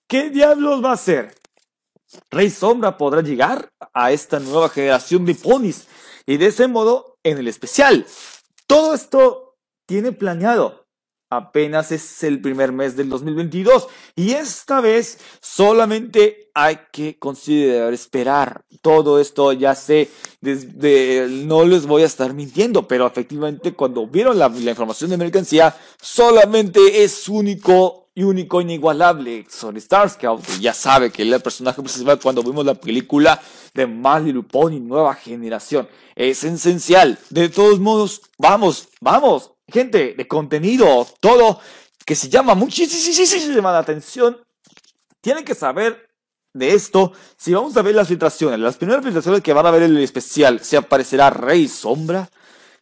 ¿Qué 0.10 0.32
diablos 0.32 0.84
va 0.84 0.94
a 0.94 0.98
ser? 0.98 1.36
Rey 2.30 2.50
Sombra 2.50 2.98
podrá 2.98 3.22
llegar 3.22 3.72
a 3.94 4.12
esta 4.12 4.39
nueva 4.39 4.70
generación 4.70 5.25
de 5.25 5.36
ponis 5.36 5.88
y 6.25 6.38
de 6.38 6.48
ese 6.48 6.68
modo 6.68 7.18
en 7.24 7.38
el 7.38 7.48
especial. 7.48 8.06
Todo 8.68 8.94
esto 8.94 9.58
tiene 9.86 10.12
planeado. 10.12 10.88
Apenas 11.32 11.92
es 11.92 12.24
el 12.24 12.42
primer 12.42 12.72
mes 12.72 12.96
del 12.98 13.08
2022 13.08 13.88
y 14.16 14.32
esta 14.32 14.82
vez 14.82 15.20
solamente 15.39 16.50
hay 16.56 16.80
que 16.92 17.20
considerar 17.20 17.94
esperar. 17.94 18.66
Todo 18.82 19.20
esto 19.20 19.54
ya 19.54 19.75
sé, 19.75 20.10
desde, 20.42 21.28
no 21.30 21.66
les 21.66 21.86
voy 21.86 22.01
a 22.01 22.08
estar 22.08 22.34
mintiendo, 22.34 22.88
pero 22.88 23.06
efectivamente 23.06 23.75
cuando 23.75 24.08
vieron 24.08 24.39
la, 24.39 24.50
la 24.50 24.72
información 24.72 25.12
de 25.12 25.18
mercancía 25.18 25.78
solamente 26.01 27.04
es 27.04 27.30
único 27.30 28.09
y 28.20 28.24
único, 28.24 28.60
inigualable, 28.60 29.46
Sony 29.50 29.80
Starsky, 29.80 30.28
que 30.46 30.60
ya 30.60 30.74
sabe 30.74 31.10
que 31.10 31.24
es 31.24 31.32
el 31.32 31.42
personaje 31.42 31.82
principal 31.82 32.20
cuando 32.20 32.44
vimos 32.44 32.66
la 32.66 32.74
película 32.74 33.42
de 33.74 33.88
Little 33.88 34.44
Pony 34.44 34.82
Nueva 34.82 35.16
Generación. 35.16 35.88
Es 36.18 36.44
esencial. 36.44 37.18
De 37.30 37.48
todos 37.48 37.80
modos, 37.80 38.22
vamos, 38.38 38.90
vamos, 39.00 39.54
gente 39.70 40.16
de 40.18 40.28
contenido, 40.28 41.08
todo 41.22 41.62
que 42.06 42.14
se 42.14 42.28
llama 42.28 42.56
muchísimo 42.56 43.62
la 43.62 43.80
atención. 43.80 44.38
Tienen 45.22 45.46
que 45.46 45.56
saber 45.56 46.10
de 46.54 46.74
esto. 46.74 47.14
Si 47.38 47.54
vamos 47.54 47.78
a 47.78 47.82
ver 47.84 47.96
las 47.96 48.10
filtraciones, 48.10 48.60
las 48.60 48.76
primeras 48.76 49.02
filtraciones 49.02 49.42
que 49.42 49.54
van 49.54 49.66
a 49.66 49.72
ver 49.72 49.84
en 49.84 49.96
el 49.96 50.04
especial, 50.04 50.60
¿se 50.60 50.76
aparecerá 50.76 51.30
Rey 51.30 51.70
Sombra? 51.70 52.30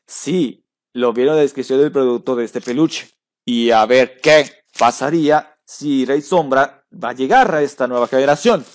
Sí, 0.07 0.65
lo 0.93 1.13
vieron 1.13 1.33
en 1.33 1.37
la 1.37 1.43
descripción 1.43 1.79
del 1.79 1.91
producto 1.91 2.35
de 2.35 2.45
este 2.45 2.59
peluche. 2.59 3.11
Y 3.45 3.69
a 3.69 3.85
ver 3.85 4.19
qué 4.19 4.56
pasaría 4.77 5.57
si 5.65 6.05
Rey 6.05 6.21
Sombra 6.21 6.85
va 7.03 7.09
a 7.09 7.13
llegar 7.13 7.53
a 7.53 7.61
esta 7.61 7.87
nueva 7.87 8.07
generación. 8.07 8.65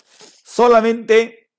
Solamente 0.44 1.50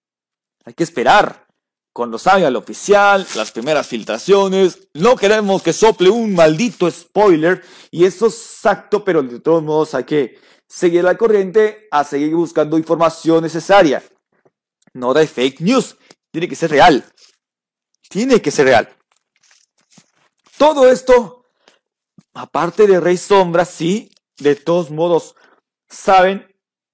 hay 0.66 0.74
que 0.74 0.84
esperar. 0.84 1.48
Cuando 1.92 2.18
salga 2.18 2.48
el 2.48 2.56
oficial, 2.56 3.26
las 3.36 3.52
primeras 3.52 3.86
filtraciones, 3.86 4.88
no 4.94 5.16
queremos 5.16 5.62
que 5.62 5.74
sople 5.74 6.10
un 6.10 6.34
maldito 6.34 6.90
spoiler 6.90 7.64
y 7.92 8.06
eso 8.06 8.28
es 8.28 8.34
exacto, 8.34 9.04
pero 9.04 9.22
de 9.22 9.40
todos 9.40 9.62
modos 9.62 9.94
hay 9.94 10.04
que 10.04 10.40
seguir 10.68 11.04
la 11.04 11.16
corriente 11.16 11.88
a 11.92 12.04
seguir 12.04 12.34
buscando 12.34 12.80
información 12.80 13.44
necesaria. 13.44 14.04
No 14.94 15.14
de 15.14 15.28
fake 15.28 15.62
news, 15.62 15.96
tiene 16.32 16.48
que 16.48 16.56
ser 16.56 16.72
real. 16.72 17.06
Tiene 18.10 18.42
que 18.42 18.50
ser 18.50 18.66
real. 18.66 18.90
Todo 20.58 20.90
esto, 20.90 21.46
aparte 22.34 22.88
de 22.88 23.00
Rey 23.00 23.18
Sombra, 23.18 23.66
sí, 23.66 24.10
de 24.40 24.56
todos 24.56 24.92
modos, 24.92 25.36
saben, 25.90 26.48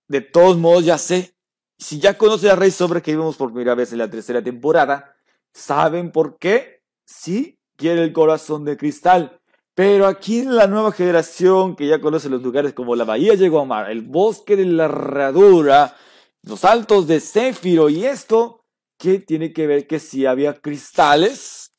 de 0.08 0.22
todos 0.22 0.58
modos 0.58 0.86
ya 0.86 0.98
sé, 0.98 1.36
si 1.78 2.00
ya 2.00 2.18
conoce 2.18 2.50
a 2.50 2.56
Rey 2.56 2.72
Sombra 2.72 3.02
que 3.02 3.12
vimos 3.12 3.38
por 3.38 3.54
primera 3.54 3.76
vez 3.76 3.92
en 3.94 4.00
la 4.00 4.10
tercera 4.10 4.44
temporada, 4.44 5.16
saben 5.54 6.12
por 6.12 6.38
qué, 6.38 6.84
sí, 7.06 7.60
quiere 7.78 8.04
el 8.04 8.14
corazón 8.14 8.66
de 8.66 8.78
cristal. 8.78 9.40
Pero 9.74 10.08
aquí 10.08 10.40
en 10.40 10.58
la 10.58 10.68
nueva 10.68 10.92
generación 10.92 11.78
que 11.78 11.88
ya 11.88 12.02
conoce 12.02 12.28
los 12.28 12.42
lugares 12.42 12.74
como 12.74 12.98
la 12.98 13.06
Bahía 13.06 13.38
de 13.38 13.48
Guamar, 13.48 13.90
el 13.90 14.02
bosque 14.02 14.58
de 14.58 14.66
la 14.66 14.86
herradura, 14.86 15.96
los 16.44 16.66
altos 16.66 17.08
de 17.08 17.22
Céfiro 17.22 17.88
y 17.90 18.06
esto, 18.06 18.66
¿qué 18.98 19.20
tiene 19.20 19.54
que 19.54 19.68
ver 19.68 19.88
que 19.88 20.00
si 20.00 20.26
había 20.26 20.56
cristales? 20.56 21.72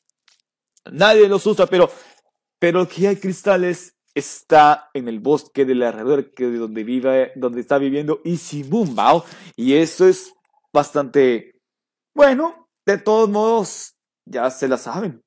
Nadie 0.91 1.27
los 1.27 1.45
usa, 1.45 1.67
pero, 1.67 1.91
pero 2.57 2.87
que 2.87 3.07
hay 3.07 3.17
cristales 3.17 3.95
está 4.13 4.89
en 4.93 5.07
el 5.07 5.19
bosque 5.19 5.65
de 5.65 5.73
alrededor 5.85 6.33
que 6.33 6.45
donde 6.45 6.83
vive, 6.83 7.31
donde 7.35 7.61
está 7.61 7.77
viviendo 7.77 8.21
Isimumbao, 8.23 9.23
y 9.55 9.73
eso 9.73 10.07
es 10.07 10.33
bastante 10.73 11.59
bueno. 12.15 12.67
De 12.85 12.97
todos 12.97 13.29
modos, 13.29 13.95
ya 14.25 14.49
se 14.49 14.67
la 14.67 14.77
saben. 14.77 15.21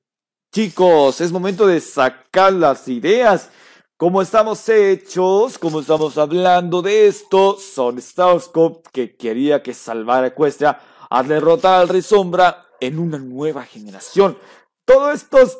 chicos, 0.53 1.19
es 1.19 1.31
momento 1.31 1.67
de 1.67 1.79
sacar 1.81 2.53
las 2.53 2.87
ideas. 2.87 3.49
Como 3.97 4.21
estamos 4.21 4.67
hechos, 4.67 5.57
como 5.57 5.79
estamos 5.79 6.17
hablando 6.17 6.81
de 6.81 7.07
esto, 7.07 7.57
son 7.57 8.01
Starscope 8.01 8.89
que 8.91 9.15
quería 9.15 9.63
que 9.63 9.73
salvara 9.73 10.27
Equestria 10.27 10.79
a 11.09 11.23
derrotar 11.23 11.81
al 11.81 11.87
Rey 11.87 12.01
Sombra 12.01 12.65
en 12.81 12.99
una 12.99 13.17
nueva 13.17 13.63
generación. 13.63 14.37
Todo 14.85 15.11
esto 15.11 15.39
es 15.39 15.57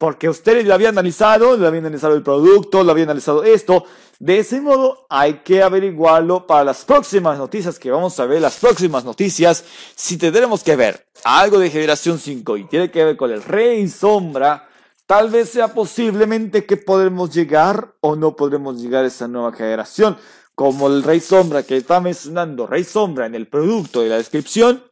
porque 0.00 0.30
ustedes 0.30 0.64
lo 0.64 0.72
habían 0.72 0.94
analizado, 0.94 1.58
lo 1.58 1.66
habían 1.66 1.84
analizado 1.84 2.14
el 2.14 2.22
producto, 2.22 2.82
lo 2.82 2.90
habían 2.90 3.10
analizado 3.10 3.44
esto. 3.44 3.84
De 4.18 4.38
ese 4.38 4.62
modo 4.62 5.04
hay 5.10 5.42
que 5.44 5.62
averiguarlo 5.62 6.46
para 6.46 6.64
las 6.64 6.86
próximas 6.86 7.36
noticias 7.36 7.78
que 7.78 7.90
vamos 7.90 8.18
a 8.18 8.24
ver, 8.24 8.40
las 8.40 8.56
próximas 8.56 9.04
noticias. 9.04 9.62
Si 9.94 10.16
tendremos 10.16 10.64
que 10.64 10.74
ver 10.74 11.06
algo 11.22 11.58
de 11.58 11.68
generación 11.68 12.18
5 12.18 12.56
y 12.56 12.64
tiene 12.66 12.90
que 12.90 13.04
ver 13.04 13.18
con 13.18 13.30
el 13.30 13.42
Rey 13.42 13.86
Sombra, 13.90 14.66
tal 15.04 15.28
vez 15.28 15.50
sea 15.50 15.74
posiblemente 15.74 16.64
que 16.64 16.78
podremos 16.78 17.34
llegar 17.34 17.92
o 18.00 18.16
no 18.16 18.34
podremos 18.36 18.80
llegar 18.80 19.04
a 19.04 19.08
esa 19.08 19.28
nueva 19.28 19.52
generación. 19.52 20.16
Como 20.54 20.86
el 20.86 21.02
Rey 21.02 21.20
Sombra 21.20 21.62
que 21.62 21.76
está 21.76 22.00
mencionando 22.00 22.66
Rey 22.66 22.84
Sombra 22.84 23.26
en 23.26 23.34
el 23.34 23.48
producto 23.48 24.02
y 24.02 24.08
la 24.08 24.16
descripción. 24.16 24.82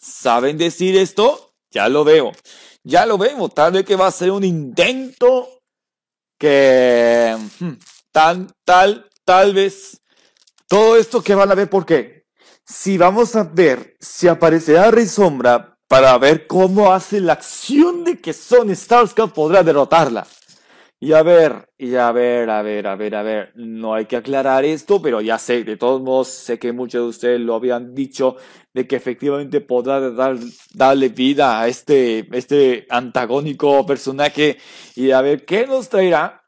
¿Saben 0.00 0.56
decir 0.56 0.96
esto? 0.96 1.52
Ya 1.70 1.90
lo 1.90 2.02
veo 2.04 2.32
ya 2.84 3.06
lo 3.06 3.18
vemos, 3.18 3.52
tal 3.54 3.72
vez 3.72 3.84
que 3.84 3.96
va 3.96 4.06
a 4.06 4.12
ser 4.12 4.30
un 4.30 4.44
intento 4.44 5.48
que 6.38 7.36
hmm, 7.60 7.72
tal, 8.10 8.48
tal, 8.64 9.08
tal 9.24 9.54
vez 9.54 10.00
todo 10.68 10.96
esto 10.96 11.22
que 11.22 11.34
van 11.34 11.50
a 11.50 11.54
ver, 11.54 11.68
¿por 11.68 11.86
qué? 11.86 12.24
Si 12.64 12.96
vamos 12.96 13.36
a 13.36 13.44
ver 13.44 13.96
si 14.00 14.28
aparecerá 14.28 14.90
Rey 14.90 15.06
Sombra 15.06 15.76
para 15.86 16.16
ver 16.16 16.46
cómo 16.46 16.92
hace 16.92 17.20
la 17.20 17.34
acción 17.34 18.04
de 18.04 18.18
que 18.20 18.32
Son 18.32 18.74
Starscream 18.74 19.30
podrá 19.30 19.62
derrotarla. 19.62 20.26
Y 21.02 21.14
a 21.14 21.24
ver, 21.24 21.68
y 21.78 21.96
a 21.96 22.12
ver, 22.12 22.48
a 22.48 22.62
ver, 22.62 22.86
a 22.86 22.94
ver, 22.94 23.16
a 23.16 23.22
ver, 23.24 23.52
no 23.56 23.92
hay 23.92 24.06
que 24.06 24.14
aclarar 24.14 24.64
esto, 24.64 25.02
pero 25.02 25.20
ya 25.20 25.36
sé, 25.36 25.64
de 25.64 25.76
todos 25.76 26.00
modos, 26.00 26.28
sé 26.28 26.60
que 26.60 26.70
muchos 26.70 27.02
de 27.02 27.08
ustedes 27.08 27.40
lo 27.40 27.56
habían 27.56 27.92
dicho, 27.92 28.36
de 28.72 28.86
que 28.86 28.94
efectivamente 28.94 29.60
podrá 29.60 29.98
dar, 30.12 30.38
darle 30.72 31.08
vida 31.08 31.60
a 31.60 31.66
este, 31.66 32.28
este 32.30 32.86
antagónico 32.88 33.84
personaje. 33.84 34.58
Y 34.94 35.10
a 35.10 35.20
ver 35.22 35.44
qué 35.44 35.66
nos 35.66 35.88
traerá, 35.88 36.44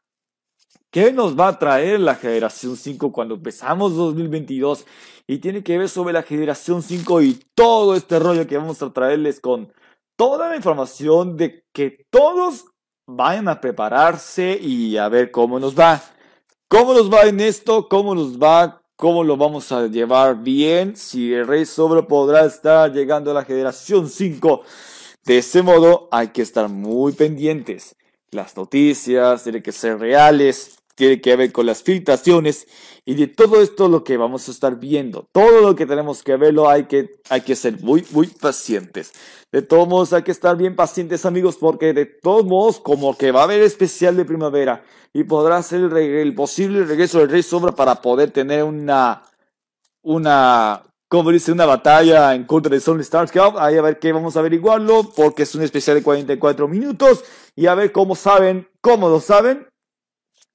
qué 0.89 1.11
nos 1.11 1.37
va 1.37 1.49
a 1.49 1.59
traer 1.59 1.99
la 1.99 2.15
generación 2.15 2.77
5 2.77 3.11
cuando 3.11 3.35
empezamos 3.35 3.93
2022 3.97 4.85
y 5.27 5.39
tiene 5.39 5.63
que 5.63 5.77
ver 5.77 5.89
sobre 5.89 6.13
la 6.13 6.23
generación 6.23 6.81
5 6.81 7.21
y 7.23 7.41
todo 7.55 7.93
este 7.93 8.19
rollo 8.19 8.47
que 8.47 8.55
vamos 8.55 8.81
a 8.81 8.93
traerles 8.93 9.41
con 9.41 9.73
toda 10.15 10.47
la 10.47 10.55
información 10.55 11.35
de 11.35 11.65
que 11.73 12.05
todos 12.09 12.67
vayan 13.07 13.47
a 13.47 13.61
prepararse 13.61 14.57
y 14.59 14.97
a 14.97 15.07
ver 15.09 15.31
cómo 15.31 15.59
nos 15.59 15.77
va. 15.77 16.01
¿Cómo 16.67 16.93
nos 16.93 17.11
va 17.11 17.23
en 17.23 17.39
esto? 17.39 17.87
¿Cómo 17.87 18.15
nos 18.15 18.37
va? 18.39 18.81
¿Cómo 18.95 19.23
lo 19.23 19.37
vamos 19.37 19.71
a 19.71 19.87
llevar 19.87 20.41
bien? 20.41 20.95
Si 20.95 21.33
el 21.33 21.47
Rey 21.47 21.65
Sobre 21.65 22.03
podrá 22.03 22.45
estar 22.45 22.91
llegando 22.91 23.31
a 23.31 23.33
la 23.33 23.45
generación 23.45 24.09
5. 24.09 24.63
De 25.25 25.39
ese 25.39 25.61
modo 25.61 26.07
hay 26.11 26.29
que 26.29 26.41
estar 26.41 26.69
muy 26.69 27.13
pendientes. 27.13 27.95
Las 28.31 28.55
noticias 28.57 29.43
tienen 29.43 29.61
que 29.61 29.71
ser 29.71 29.99
reales, 29.99 30.77
tiene 30.95 31.21
que 31.21 31.35
ver 31.35 31.51
con 31.51 31.65
las 31.65 31.83
filtraciones 31.83 32.67
y 33.05 33.13
de 33.15 33.27
todo 33.27 33.61
esto 33.61 33.87
lo 33.87 34.03
que 34.03 34.17
vamos 34.17 34.47
a 34.47 34.51
estar 34.51 34.79
viendo. 34.79 35.27
Todo 35.31 35.61
lo 35.61 35.75
que 35.75 35.85
tenemos 35.85 36.23
que 36.23 36.37
verlo 36.37 36.69
hay 36.69 36.85
que, 36.85 37.19
hay 37.29 37.41
que 37.41 37.55
ser 37.55 37.79
muy, 37.81 38.05
muy 38.11 38.27
pacientes. 38.27 39.11
De 39.51 39.61
todos 39.61 39.87
modos 39.87 40.13
hay 40.13 40.23
que 40.23 40.31
estar 40.31 40.55
bien 40.57 40.75
pacientes 40.75 41.25
amigos 41.25 41.57
porque 41.57 41.93
de 41.93 42.05
todos 42.05 42.45
modos 42.45 42.79
como 42.79 43.15
que 43.15 43.31
va 43.31 43.41
a 43.41 43.43
haber 43.43 43.61
especial 43.61 44.15
de 44.15 44.25
primavera 44.25 44.83
y 45.13 45.23
podrá 45.25 45.61
ser 45.61 45.81
el, 45.81 45.97
el 45.97 46.33
posible 46.33 46.83
regreso 46.83 47.19
del 47.19 47.29
Rey 47.29 47.43
Sombra 47.43 47.73
para 47.73 48.01
poder 48.01 48.31
tener 48.31 48.63
una, 48.63 49.21
una, 50.01 50.83
como 51.09 51.31
dice, 51.31 51.51
una 51.51 51.65
batalla 51.65 52.33
en 52.33 52.45
contra 52.45 52.69
de 52.69 52.77
Stone 52.77 53.01
Stars 53.01 53.31
Ahí 53.57 53.77
a 53.77 53.81
ver 53.81 53.99
qué 53.99 54.13
vamos 54.13 54.35
a 54.35 54.39
averiguarlo 54.39 55.11
porque 55.15 55.43
es 55.43 55.53
un 55.55 55.61
especial 55.61 55.97
de 55.97 56.03
44 56.03 56.67
minutos 56.67 57.23
y 57.55 57.67
a 57.67 57.75
ver 57.75 57.91
cómo 57.91 58.15
saben, 58.15 58.67
cómo 58.81 59.09
lo 59.09 59.19
saben 59.19 59.67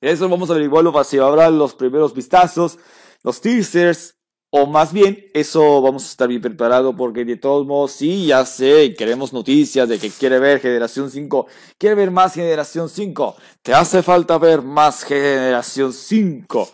eso 0.01 0.29
vamos 0.29 0.51
a 0.51 0.55
averiguarlo 0.55 1.05
si 1.05 1.19
habrá 1.19 1.51
los 1.51 1.75
primeros 1.75 2.15
vistazos, 2.15 2.79
los 3.23 3.41
teasers, 3.41 4.17
o 4.53 4.67
más 4.67 4.93
bien, 4.93 5.27
eso 5.33 5.81
vamos 5.81 6.03
a 6.03 6.07
estar 6.09 6.27
bien 6.27 6.43
preparado 6.43 6.97
porque 6.97 7.25
de 7.25 7.37
todos 7.37 7.65
modos, 7.65 7.93
sí, 7.93 8.27
ya 8.27 8.45
sé, 8.45 8.95
queremos 8.99 9.33
noticias 9.33 9.89
de 9.89 9.99
que 9.99 10.11
quiere 10.11 10.41
ver 10.41 10.59
Generación 10.59 11.09
5, 11.09 11.47
quiere 11.79 11.95
ver 11.95 12.11
más 12.11 12.35
Generación 12.35 12.89
5, 12.89 13.37
te 13.63 13.73
hace 13.73 14.03
falta 14.03 14.39
ver 14.39 14.63
más 14.63 15.05
Generación 15.05 15.93
5. 15.93 16.69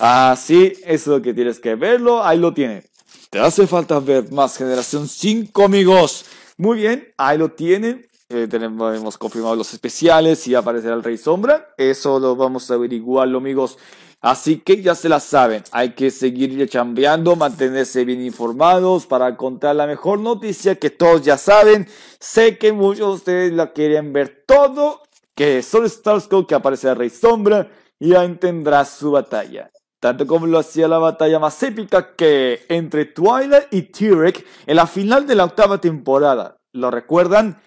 Así, 0.00 0.72
eso 0.78 0.86
es 0.86 1.06
lo 1.06 1.22
que 1.22 1.34
tienes 1.34 1.60
que 1.60 1.76
verlo, 1.76 2.24
ahí 2.24 2.38
lo 2.38 2.52
tiene. 2.52 2.84
Te 3.28 3.38
hace 3.38 3.66
falta 3.68 4.00
ver 4.00 4.32
más 4.32 4.56
Generación 4.56 5.06
5, 5.06 5.62
amigos. 5.62 6.24
Muy 6.56 6.78
bien, 6.78 7.12
ahí 7.16 7.38
lo 7.38 7.52
tienen. 7.52 8.09
Eh, 8.32 8.46
tenemos, 8.46 8.96
hemos 8.96 9.18
confirmado 9.18 9.56
los 9.56 9.74
especiales 9.74 10.46
y 10.46 10.54
aparecerá 10.54 10.94
el 10.94 11.02
Rey 11.02 11.18
Sombra. 11.18 11.74
Eso 11.76 12.20
lo 12.20 12.36
vamos 12.36 12.70
a 12.70 12.74
averiguarlo, 12.74 13.38
amigos. 13.38 13.76
Así 14.20 14.58
que 14.58 14.80
ya 14.80 14.94
se 14.94 15.08
la 15.08 15.18
saben, 15.18 15.64
hay 15.72 15.94
que 15.94 16.10
seguir 16.12 16.68
chambeando, 16.68 17.34
mantenerse 17.34 18.04
bien 18.04 18.20
informados 18.20 19.06
para 19.06 19.36
contar 19.36 19.74
la 19.74 19.86
mejor 19.86 20.20
noticia 20.20 20.76
que 20.76 20.90
todos 20.90 21.22
ya 21.22 21.38
saben. 21.38 21.88
Sé 22.20 22.56
que 22.56 22.72
muchos 22.72 23.08
de 23.08 23.14
ustedes 23.14 23.52
la 23.52 23.72
quieren 23.72 24.12
ver 24.12 24.44
todo, 24.46 25.02
que 25.34 25.62
solo 25.62 25.88
Starscream 25.88 26.46
que 26.46 26.54
aparece 26.54 26.88
el 26.88 26.96
Rey 26.96 27.10
Sombra 27.10 27.68
y 27.98 28.14
ahí 28.14 28.32
tendrá 28.36 28.84
su 28.84 29.10
batalla. 29.10 29.72
Tanto 29.98 30.24
como 30.26 30.46
lo 30.46 30.60
hacía 30.60 30.86
la 30.86 30.98
batalla 30.98 31.40
más 31.40 31.60
épica 31.64 32.14
que 32.14 32.64
entre 32.68 33.06
Twilight 33.06 33.72
y 33.72 33.82
T-Rex 33.82 34.44
en 34.66 34.76
la 34.76 34.86
final 34.86 35.26
de 35.26 35.34
la 35.34 35.46
octava 35.46 35.80
temporada. 35.80 36.58
¿Lo 36.72 36.92
recuerdan? 36.92 37.60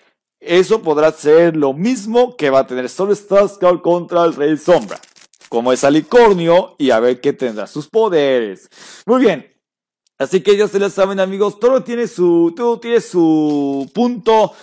Eso 0.46 0.82
podrá 0.82 1.12
ser 1.12 1.56
lo 1.56 1.74
mismo 1.74 2.36
que 2.36 2.50
va 2.50 2.60
a 2.60 2.68
tener 2.68 2.90
Solo 2.90 3.16
Starscream 3.16 3.80
contra 3.80 4.26
el 4.26 4.36
Rey 4.36 4.58
Sombra. 4.58 5.00
Como 5.48 5.72
es 5.72 5.84
alicornio 5.84 6.76
y 6.78 6.92
a 6.92 7.00
ver 7.00 7.22
qué 7.22 7.32
tendrá 7.32 7.66
sus 7.66 7.88
poderes. 7.88 8.68
Muy 9.06 9.22
bien. 9.22 9.54
Así 10.18 10.42
que 10.42 10.58
ya 10.58 10.68
se 10.68 10.80
lo 10.80 10.90
saben 10.90 11.20
amigos, 11.20 11.60
todo 11.60 11.84
tiene 11.84 12.08
su, 12.08 12.54
todo 12.56 12.80
tiene 12.80 13.02
su 13.02 13.90
punto 13.94 14.54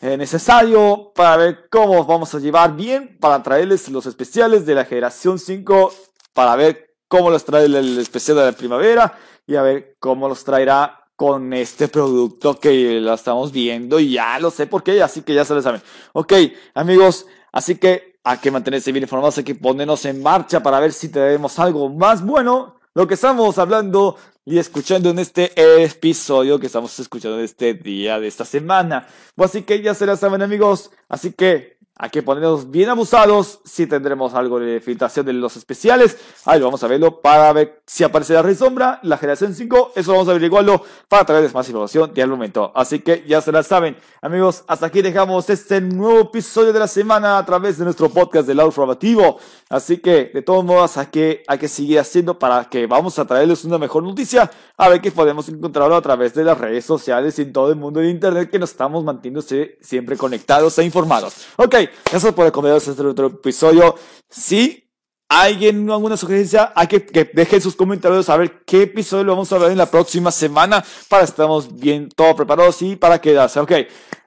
eh, 0.00 0.16
necesario 0.16 1.12
para 1.14 1.36
ver 1.36 1.68
cómo 1.70 2.04
vamos 2.04 2.34
a 2.34 2.38
llevar 2.38 2.74
bien 2.74 3.18
para 3.20 3.42
traerles 3.42 3.88
los 3.88 4.06
especiales 4.06 4.64
de 4.64 4.74
la 4.74 4.84
generación 4.84 5.38
5 5.38 5.92
para 6.32 6.56
ver 6.56 6.94
cómo 7.08 7.28
los 7.28 7.44
trae 7.44 7.66
el 7.66 7.98
especial 7.98 8.38
de 8.38 8.44
la 8.44 8.52
primavera 8.52 9.18
y 9.46 9.56
a 9.56 9.62
ver 9.62 9.96
cómo 9.98 10.28
los 10.28 10.44
traerá 10.44 11.09
con 11.20 11.52
este 11.52 11.88
producto 11.88 12.58
que 12.58 12.98
lo 12.98 13.12
estamos 13.12 13.52
viendo 13.52 14.00
y 14.00 14.12
ya 14.12 14.38
lo 14.38 14.50
sé 14.50 14.66
por 14.66 14.82
qué, 14.82 15.02
así 15.02 15.20
que 15.20 15.34
ya 15.34 15.44
se 15.44 15.52
lo 15.52 15.60
saben. 15.60 15.82
Ok, 16.14 16.32
amigos, 16.72 17.26
así 17.52 17.74
que 17.74 18.18
hay 18.24 18.38
que 18.38 18.50
mantenerse 18.50 18.90
bien 18.90 19.02
informados, 19.02 19.36
hay 19.36 19.44
que 19.44 19.54
ponernos 19.54 20.02
en 20.06 20.22
marcha 20.22 20.62
para 20.62 20.80
ver 20.80 20.94
si 20.94 21.10
tenemos 21.10 21.58
algo 21.58 21.90
más 21.90 22.24
bueno. 22.24 22.80
Lo 22.94 23.06
que 23.06 23.12
estamos 23.12 23.58
hablando 23.58 24.16
y 24.46 24.58
escuchando 24.58 25.10
en 25.10 25.18
este 25.18 25.52
episodio 25.84 26.58
que 26.58 26.68
estamos 26.68 26.98
escuchando 26.98 27.36
en 27.36 27.44
este 27.44 27.74
día 27.74 28.18
de 28.18 28.26
esta 28.26 28.46
semana. 28.46 29.06
Así 29.36 29.60
que 29.60 29.82
ya 29.82 29.92
se 29.92 30.06
lo 30.06 30.16
saben 30.16 30.40
amigos, 30.40 30.90
así 31.06 31.34
que 31.34 31.76
hay 32.02 32.08
que 32.08 32.22
ponernos 32.22 32.70
bien 32.70 32.88
abusados 32.88 33.60
si 33.62 33.86
tendremos 33.86 34.32
algo 34.32 34.58
de 34.58 34.80
filtración 34.80 35.26
de 35.26 35.34
los 35.34 35.56
especiales. 35.56 36.16
Ahí 36.46 36.58
vamos 36.58 36.82
a 36.82 36.86
verlo 36.86 37.20
para 37.20 37.52
ver 37.52 37.82
si 37.86 38.04
aparece 38.04 38.32
la 38.32 38.40
Rey 38.40 38.54
Sombra, 38.54 39.00
la 39.02 39.18
generación 39.18 39.54
5. 39.54 39.92
Eso 39.94 40.12
vamos 40.12 40.26
a 40.28 40.30
averiguarlo 40.30 40.82
para 41.08 41.26
traerles 41.26 41.52
más 41.52 41.68
información 41.68 42.14
de 42.14 42.22
al 42.22 42.30
momento. 42.30 42.72
Así 42.74 43.00
que 43.00 43.22
ya 43.26 43.42
se 43.42 43.52
la 43.52 43.62
saben. 43.62 43.98
Amigos, 44.22 44.64
hasta 44.66 44.86
aquí 44.86 45.02
dejamos 45.02 45.50
este 45.50 45.82
nuevo 45.82 46.20
episodio 46.20 46.72
de 46.72 46.78
la 46.78 46.88
semana 46.88 47.36
a 47.36 47.44
través 47.44 47.76
de 47.76 47.84
nuestro 47.84 48.08
podcast 48.08 48.46
del 48.46 48.56
lado 48.56 48.70
informativo. 48.70 49.38
Así 49.68 49.98
que, 49.98 50.30
de 50.32 50.40
todos 50.40 50.64
modos, 50.64 50.96
hay 50.96 51.06
que, 51.08 51.42
hay 51.46 51.58
que 51.58 51.68
seguir 51.68 51.98
haciendo 51.98 52.38
para 52.38 52.64
que 52.64 52.86
vamos 52.86 53.18
a 53.18 53.26
traerles 53.26 53.64
una 53.66 53.76
mejor 53.76 54.02
noticia. 54.02 54.50
A 54.78 54.88
ver 54.88 55.02
que 55.02 55.12
podemos 55.12 55.50
encontrarlo 55.50 55.96
a 55.96 56.00
través 56.00 56.32
de 56.32 56.44
las 56.44 56.56
redes 56.56 56.86
sociales 56.86 57.38
y 57.38 57.42
en 57.42 57.52
todo 57.52 57.68
el 57.68 57.76
mundo 57.76 58.00
de 58.00 58.08
Internet 58.08 58.50
que 58.50 58.58
nos 58.58 58.70
estamos 58.70 59.04
manteniéndose 59.04 59.76
siempre 59.82 60.16
conectados 60.16 60.78
e 60.78 60.84
informados. 60.84 61.46
Ok. 61.56 61.89
Gracias 62.10 62.32
por 62.34 62.46
acompañarnos 62.46 62.86
en 62.86 62.90
este 62.92 63.06
otro 63.06 63.26
episodio. 63.28 63.96
Si 64.28 64.90
alguien 65.28 65.88
alguna 65.88 66.16
sugerencia, 66.16 66.72
hay 66.74 66.88
que, 66.88 67.06
que 67.06 67.30
dejen 67.32 67.60
sus 67.60 67.76
comentarios 67.76 68.28
a 68.28 68.36
ver 68.36 68.64
qué 68.64 68.82
episodio 68.82 69.24
lo 69.24 69.32
vamos 69.32 69.52
a 69.52 69.58
ver 69.58 69.70
en 69.70 69.78
la 69.78 69.86
próxima 69.86 70.32
semana 70.32 70.84
para 71.08 71.22
que 71.22 71.30
estemos 71.30 71.76
bien 71.76 72.08
todos 72.08 72.34
preparados 72.34 72.82
y 72.82 72.96
para 72.96 73.20
quedarse. 73.20 73.60
Ok, 73.60 73.72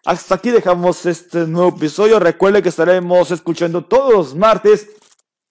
hasta 0.05 0.35
aquí 0.35 0.51
dejamos 0.51 1.05
este 1.05 1.45
nuevo 1.47 1.75
episodio. 1.75 2.19
Recuerden 2.19 2.63
que 2.63 2.69
estaremos 2.69 3.31
escuchando 3.31 3.83
todos 3.83 4.13
los 4.13 4.35
martes 4.35 4.87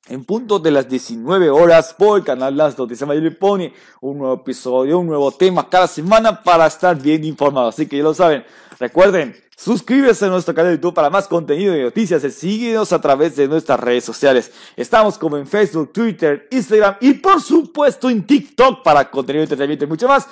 en 0.09 0.25
punto 0.25 0.59
de 0.59 0.71
las 0.71 0.89
19 0.89 1.51
horas 1.51 1.95
por 1.95 2.19
el 2.19 2.25
canal 2.25 2.57
Las 2.57 2.77
Noticias 2.77 3.07
Mayor 3.07 3.39
Pony. 3.39 3.73
Un 4.01 4.19
nuevo 4.19 4.35
episodio, 4.35 4.99
un 4.99 5.07
nuevo 5.07 5.31
tema 5.33 5.69
cada 5.69 5.87
semana 5.87 6.43
para 6.43 6.67
estar 6.67 7.01
bien 7.01 7.25
informados. 7.25 7.75
Así 7.75 7.87
que 7.87 7.99
ya 7.99 8.03
lo 8.03 8.15
saben. 8.15 8.45
Recuerden, 8.79 9.37
Suscríbete 9.63 10.25
a 10.25 10.29
nuestro 10.29 10.53
canal 10.53 10.73
de 10.73 10.79
YouTube 10.79 10.93
para 10.93 11.09
más 11.09 11.29
contenido 11.29 11.77
y 11.77 11.83
noticias. 11.83 12.21
Síguenos 12.35 12.93
a 12.93 13.01
través 13.01 13.37
de 13.37 13.47
nuestras 13.47 13.79
redes 13.79 14.05
sociales. 14.05 14.51
Estamos 14.75 15.17
como 15.17 15.37
en 15.37 15.47
Facebook, 15.47 15.93
Twitter, 15.93 16.49
Instagram 16.51 16.97
y 17.01 17.13
por 17.15 17.41
supuesto 17.41 18.11
en 18.11 18.27
TikTok 18.27 18.83
para 18.83 19.09
contenido 19.09 19.45
entretenimiento 19.45 19.85
y 19.85 19.89
mucho 19.89 20.09
más. 20.09 20.27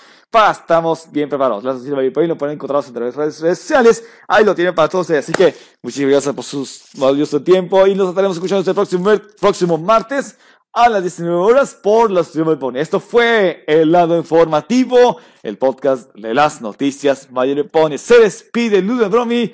Estamos 0.51 1.07
bien 1.13 1.29
preparados. 1.29 1.63
Las 1.63 1.77
noticias 1.77 1.97
de 1.97 2.27
lo 2.27 2.37
pueden 2.37 2.57
encontrar 2.57 2.83
en 2.85 2.93
nuestras 2.93 3.41
redes 3.41 3.59
sociales. 3.61 4.05
Ahí 4.27 4.45
lo 4.45 4.53
tienen 4.53 4.75
para 4.75 4.89
todos. 4.89 5.09
Así 5.11 5.31
que 5.31 5.55
muchísimas 5.81 6.11
gracias 6.11 6.35
por 6.35 6.45
su 6.45 6.69
valioso 6.95 7.41
tiempo 7.41 7.87
y 7.87 7.95
nos 7.95 8.09
estaremos 8.09 8.37
escuchando 8.37 8.63
este 8.63 8.75
próximo, 8.75 9.13
próximo 9.41 9.79
martes 9.79 10.37
a 10.73 10.89
las 10.89 11.03
19 11.03 11.37
horas 11.37 11.75
por 11.75 12.11
la 12.11 12.21
Estudio 12.21 12.59
Pony. 12.59 12.77
Esto 12.77 13.01
fue 13.01 13.65
el 13.67 13.91
lado 13.91 14.17
informativo, 14.17 15.19
el 15.43 15.59
podcast 15.59 16.15
de 16.15 16.35
las 16.35 16.61
noticias 16.61 17.31
Mayor 17.31 17.69
Pony. 17.69 17.99
Se 17.99 18.21
despide 18.21 18.81
Ludo 18.81 19.11
Bromi 19.11 19.53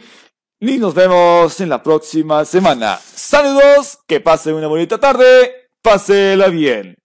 y 0.61 0.79
nos 0.79 0.94
vemos 0.94 1.61
en 1.61 1.68
la 1.68 1.83
próxima 1.83 2.44
semana. 2.44 2.98
Saludos, 2.98 3.98
que 4.07 4.20
pasen 4.20 4.55
una 4.55 4.66
bonita 4.66 4.98
tarde, 4.98 5.70
pásela 5.83 6.48
bien. 6.48 6.96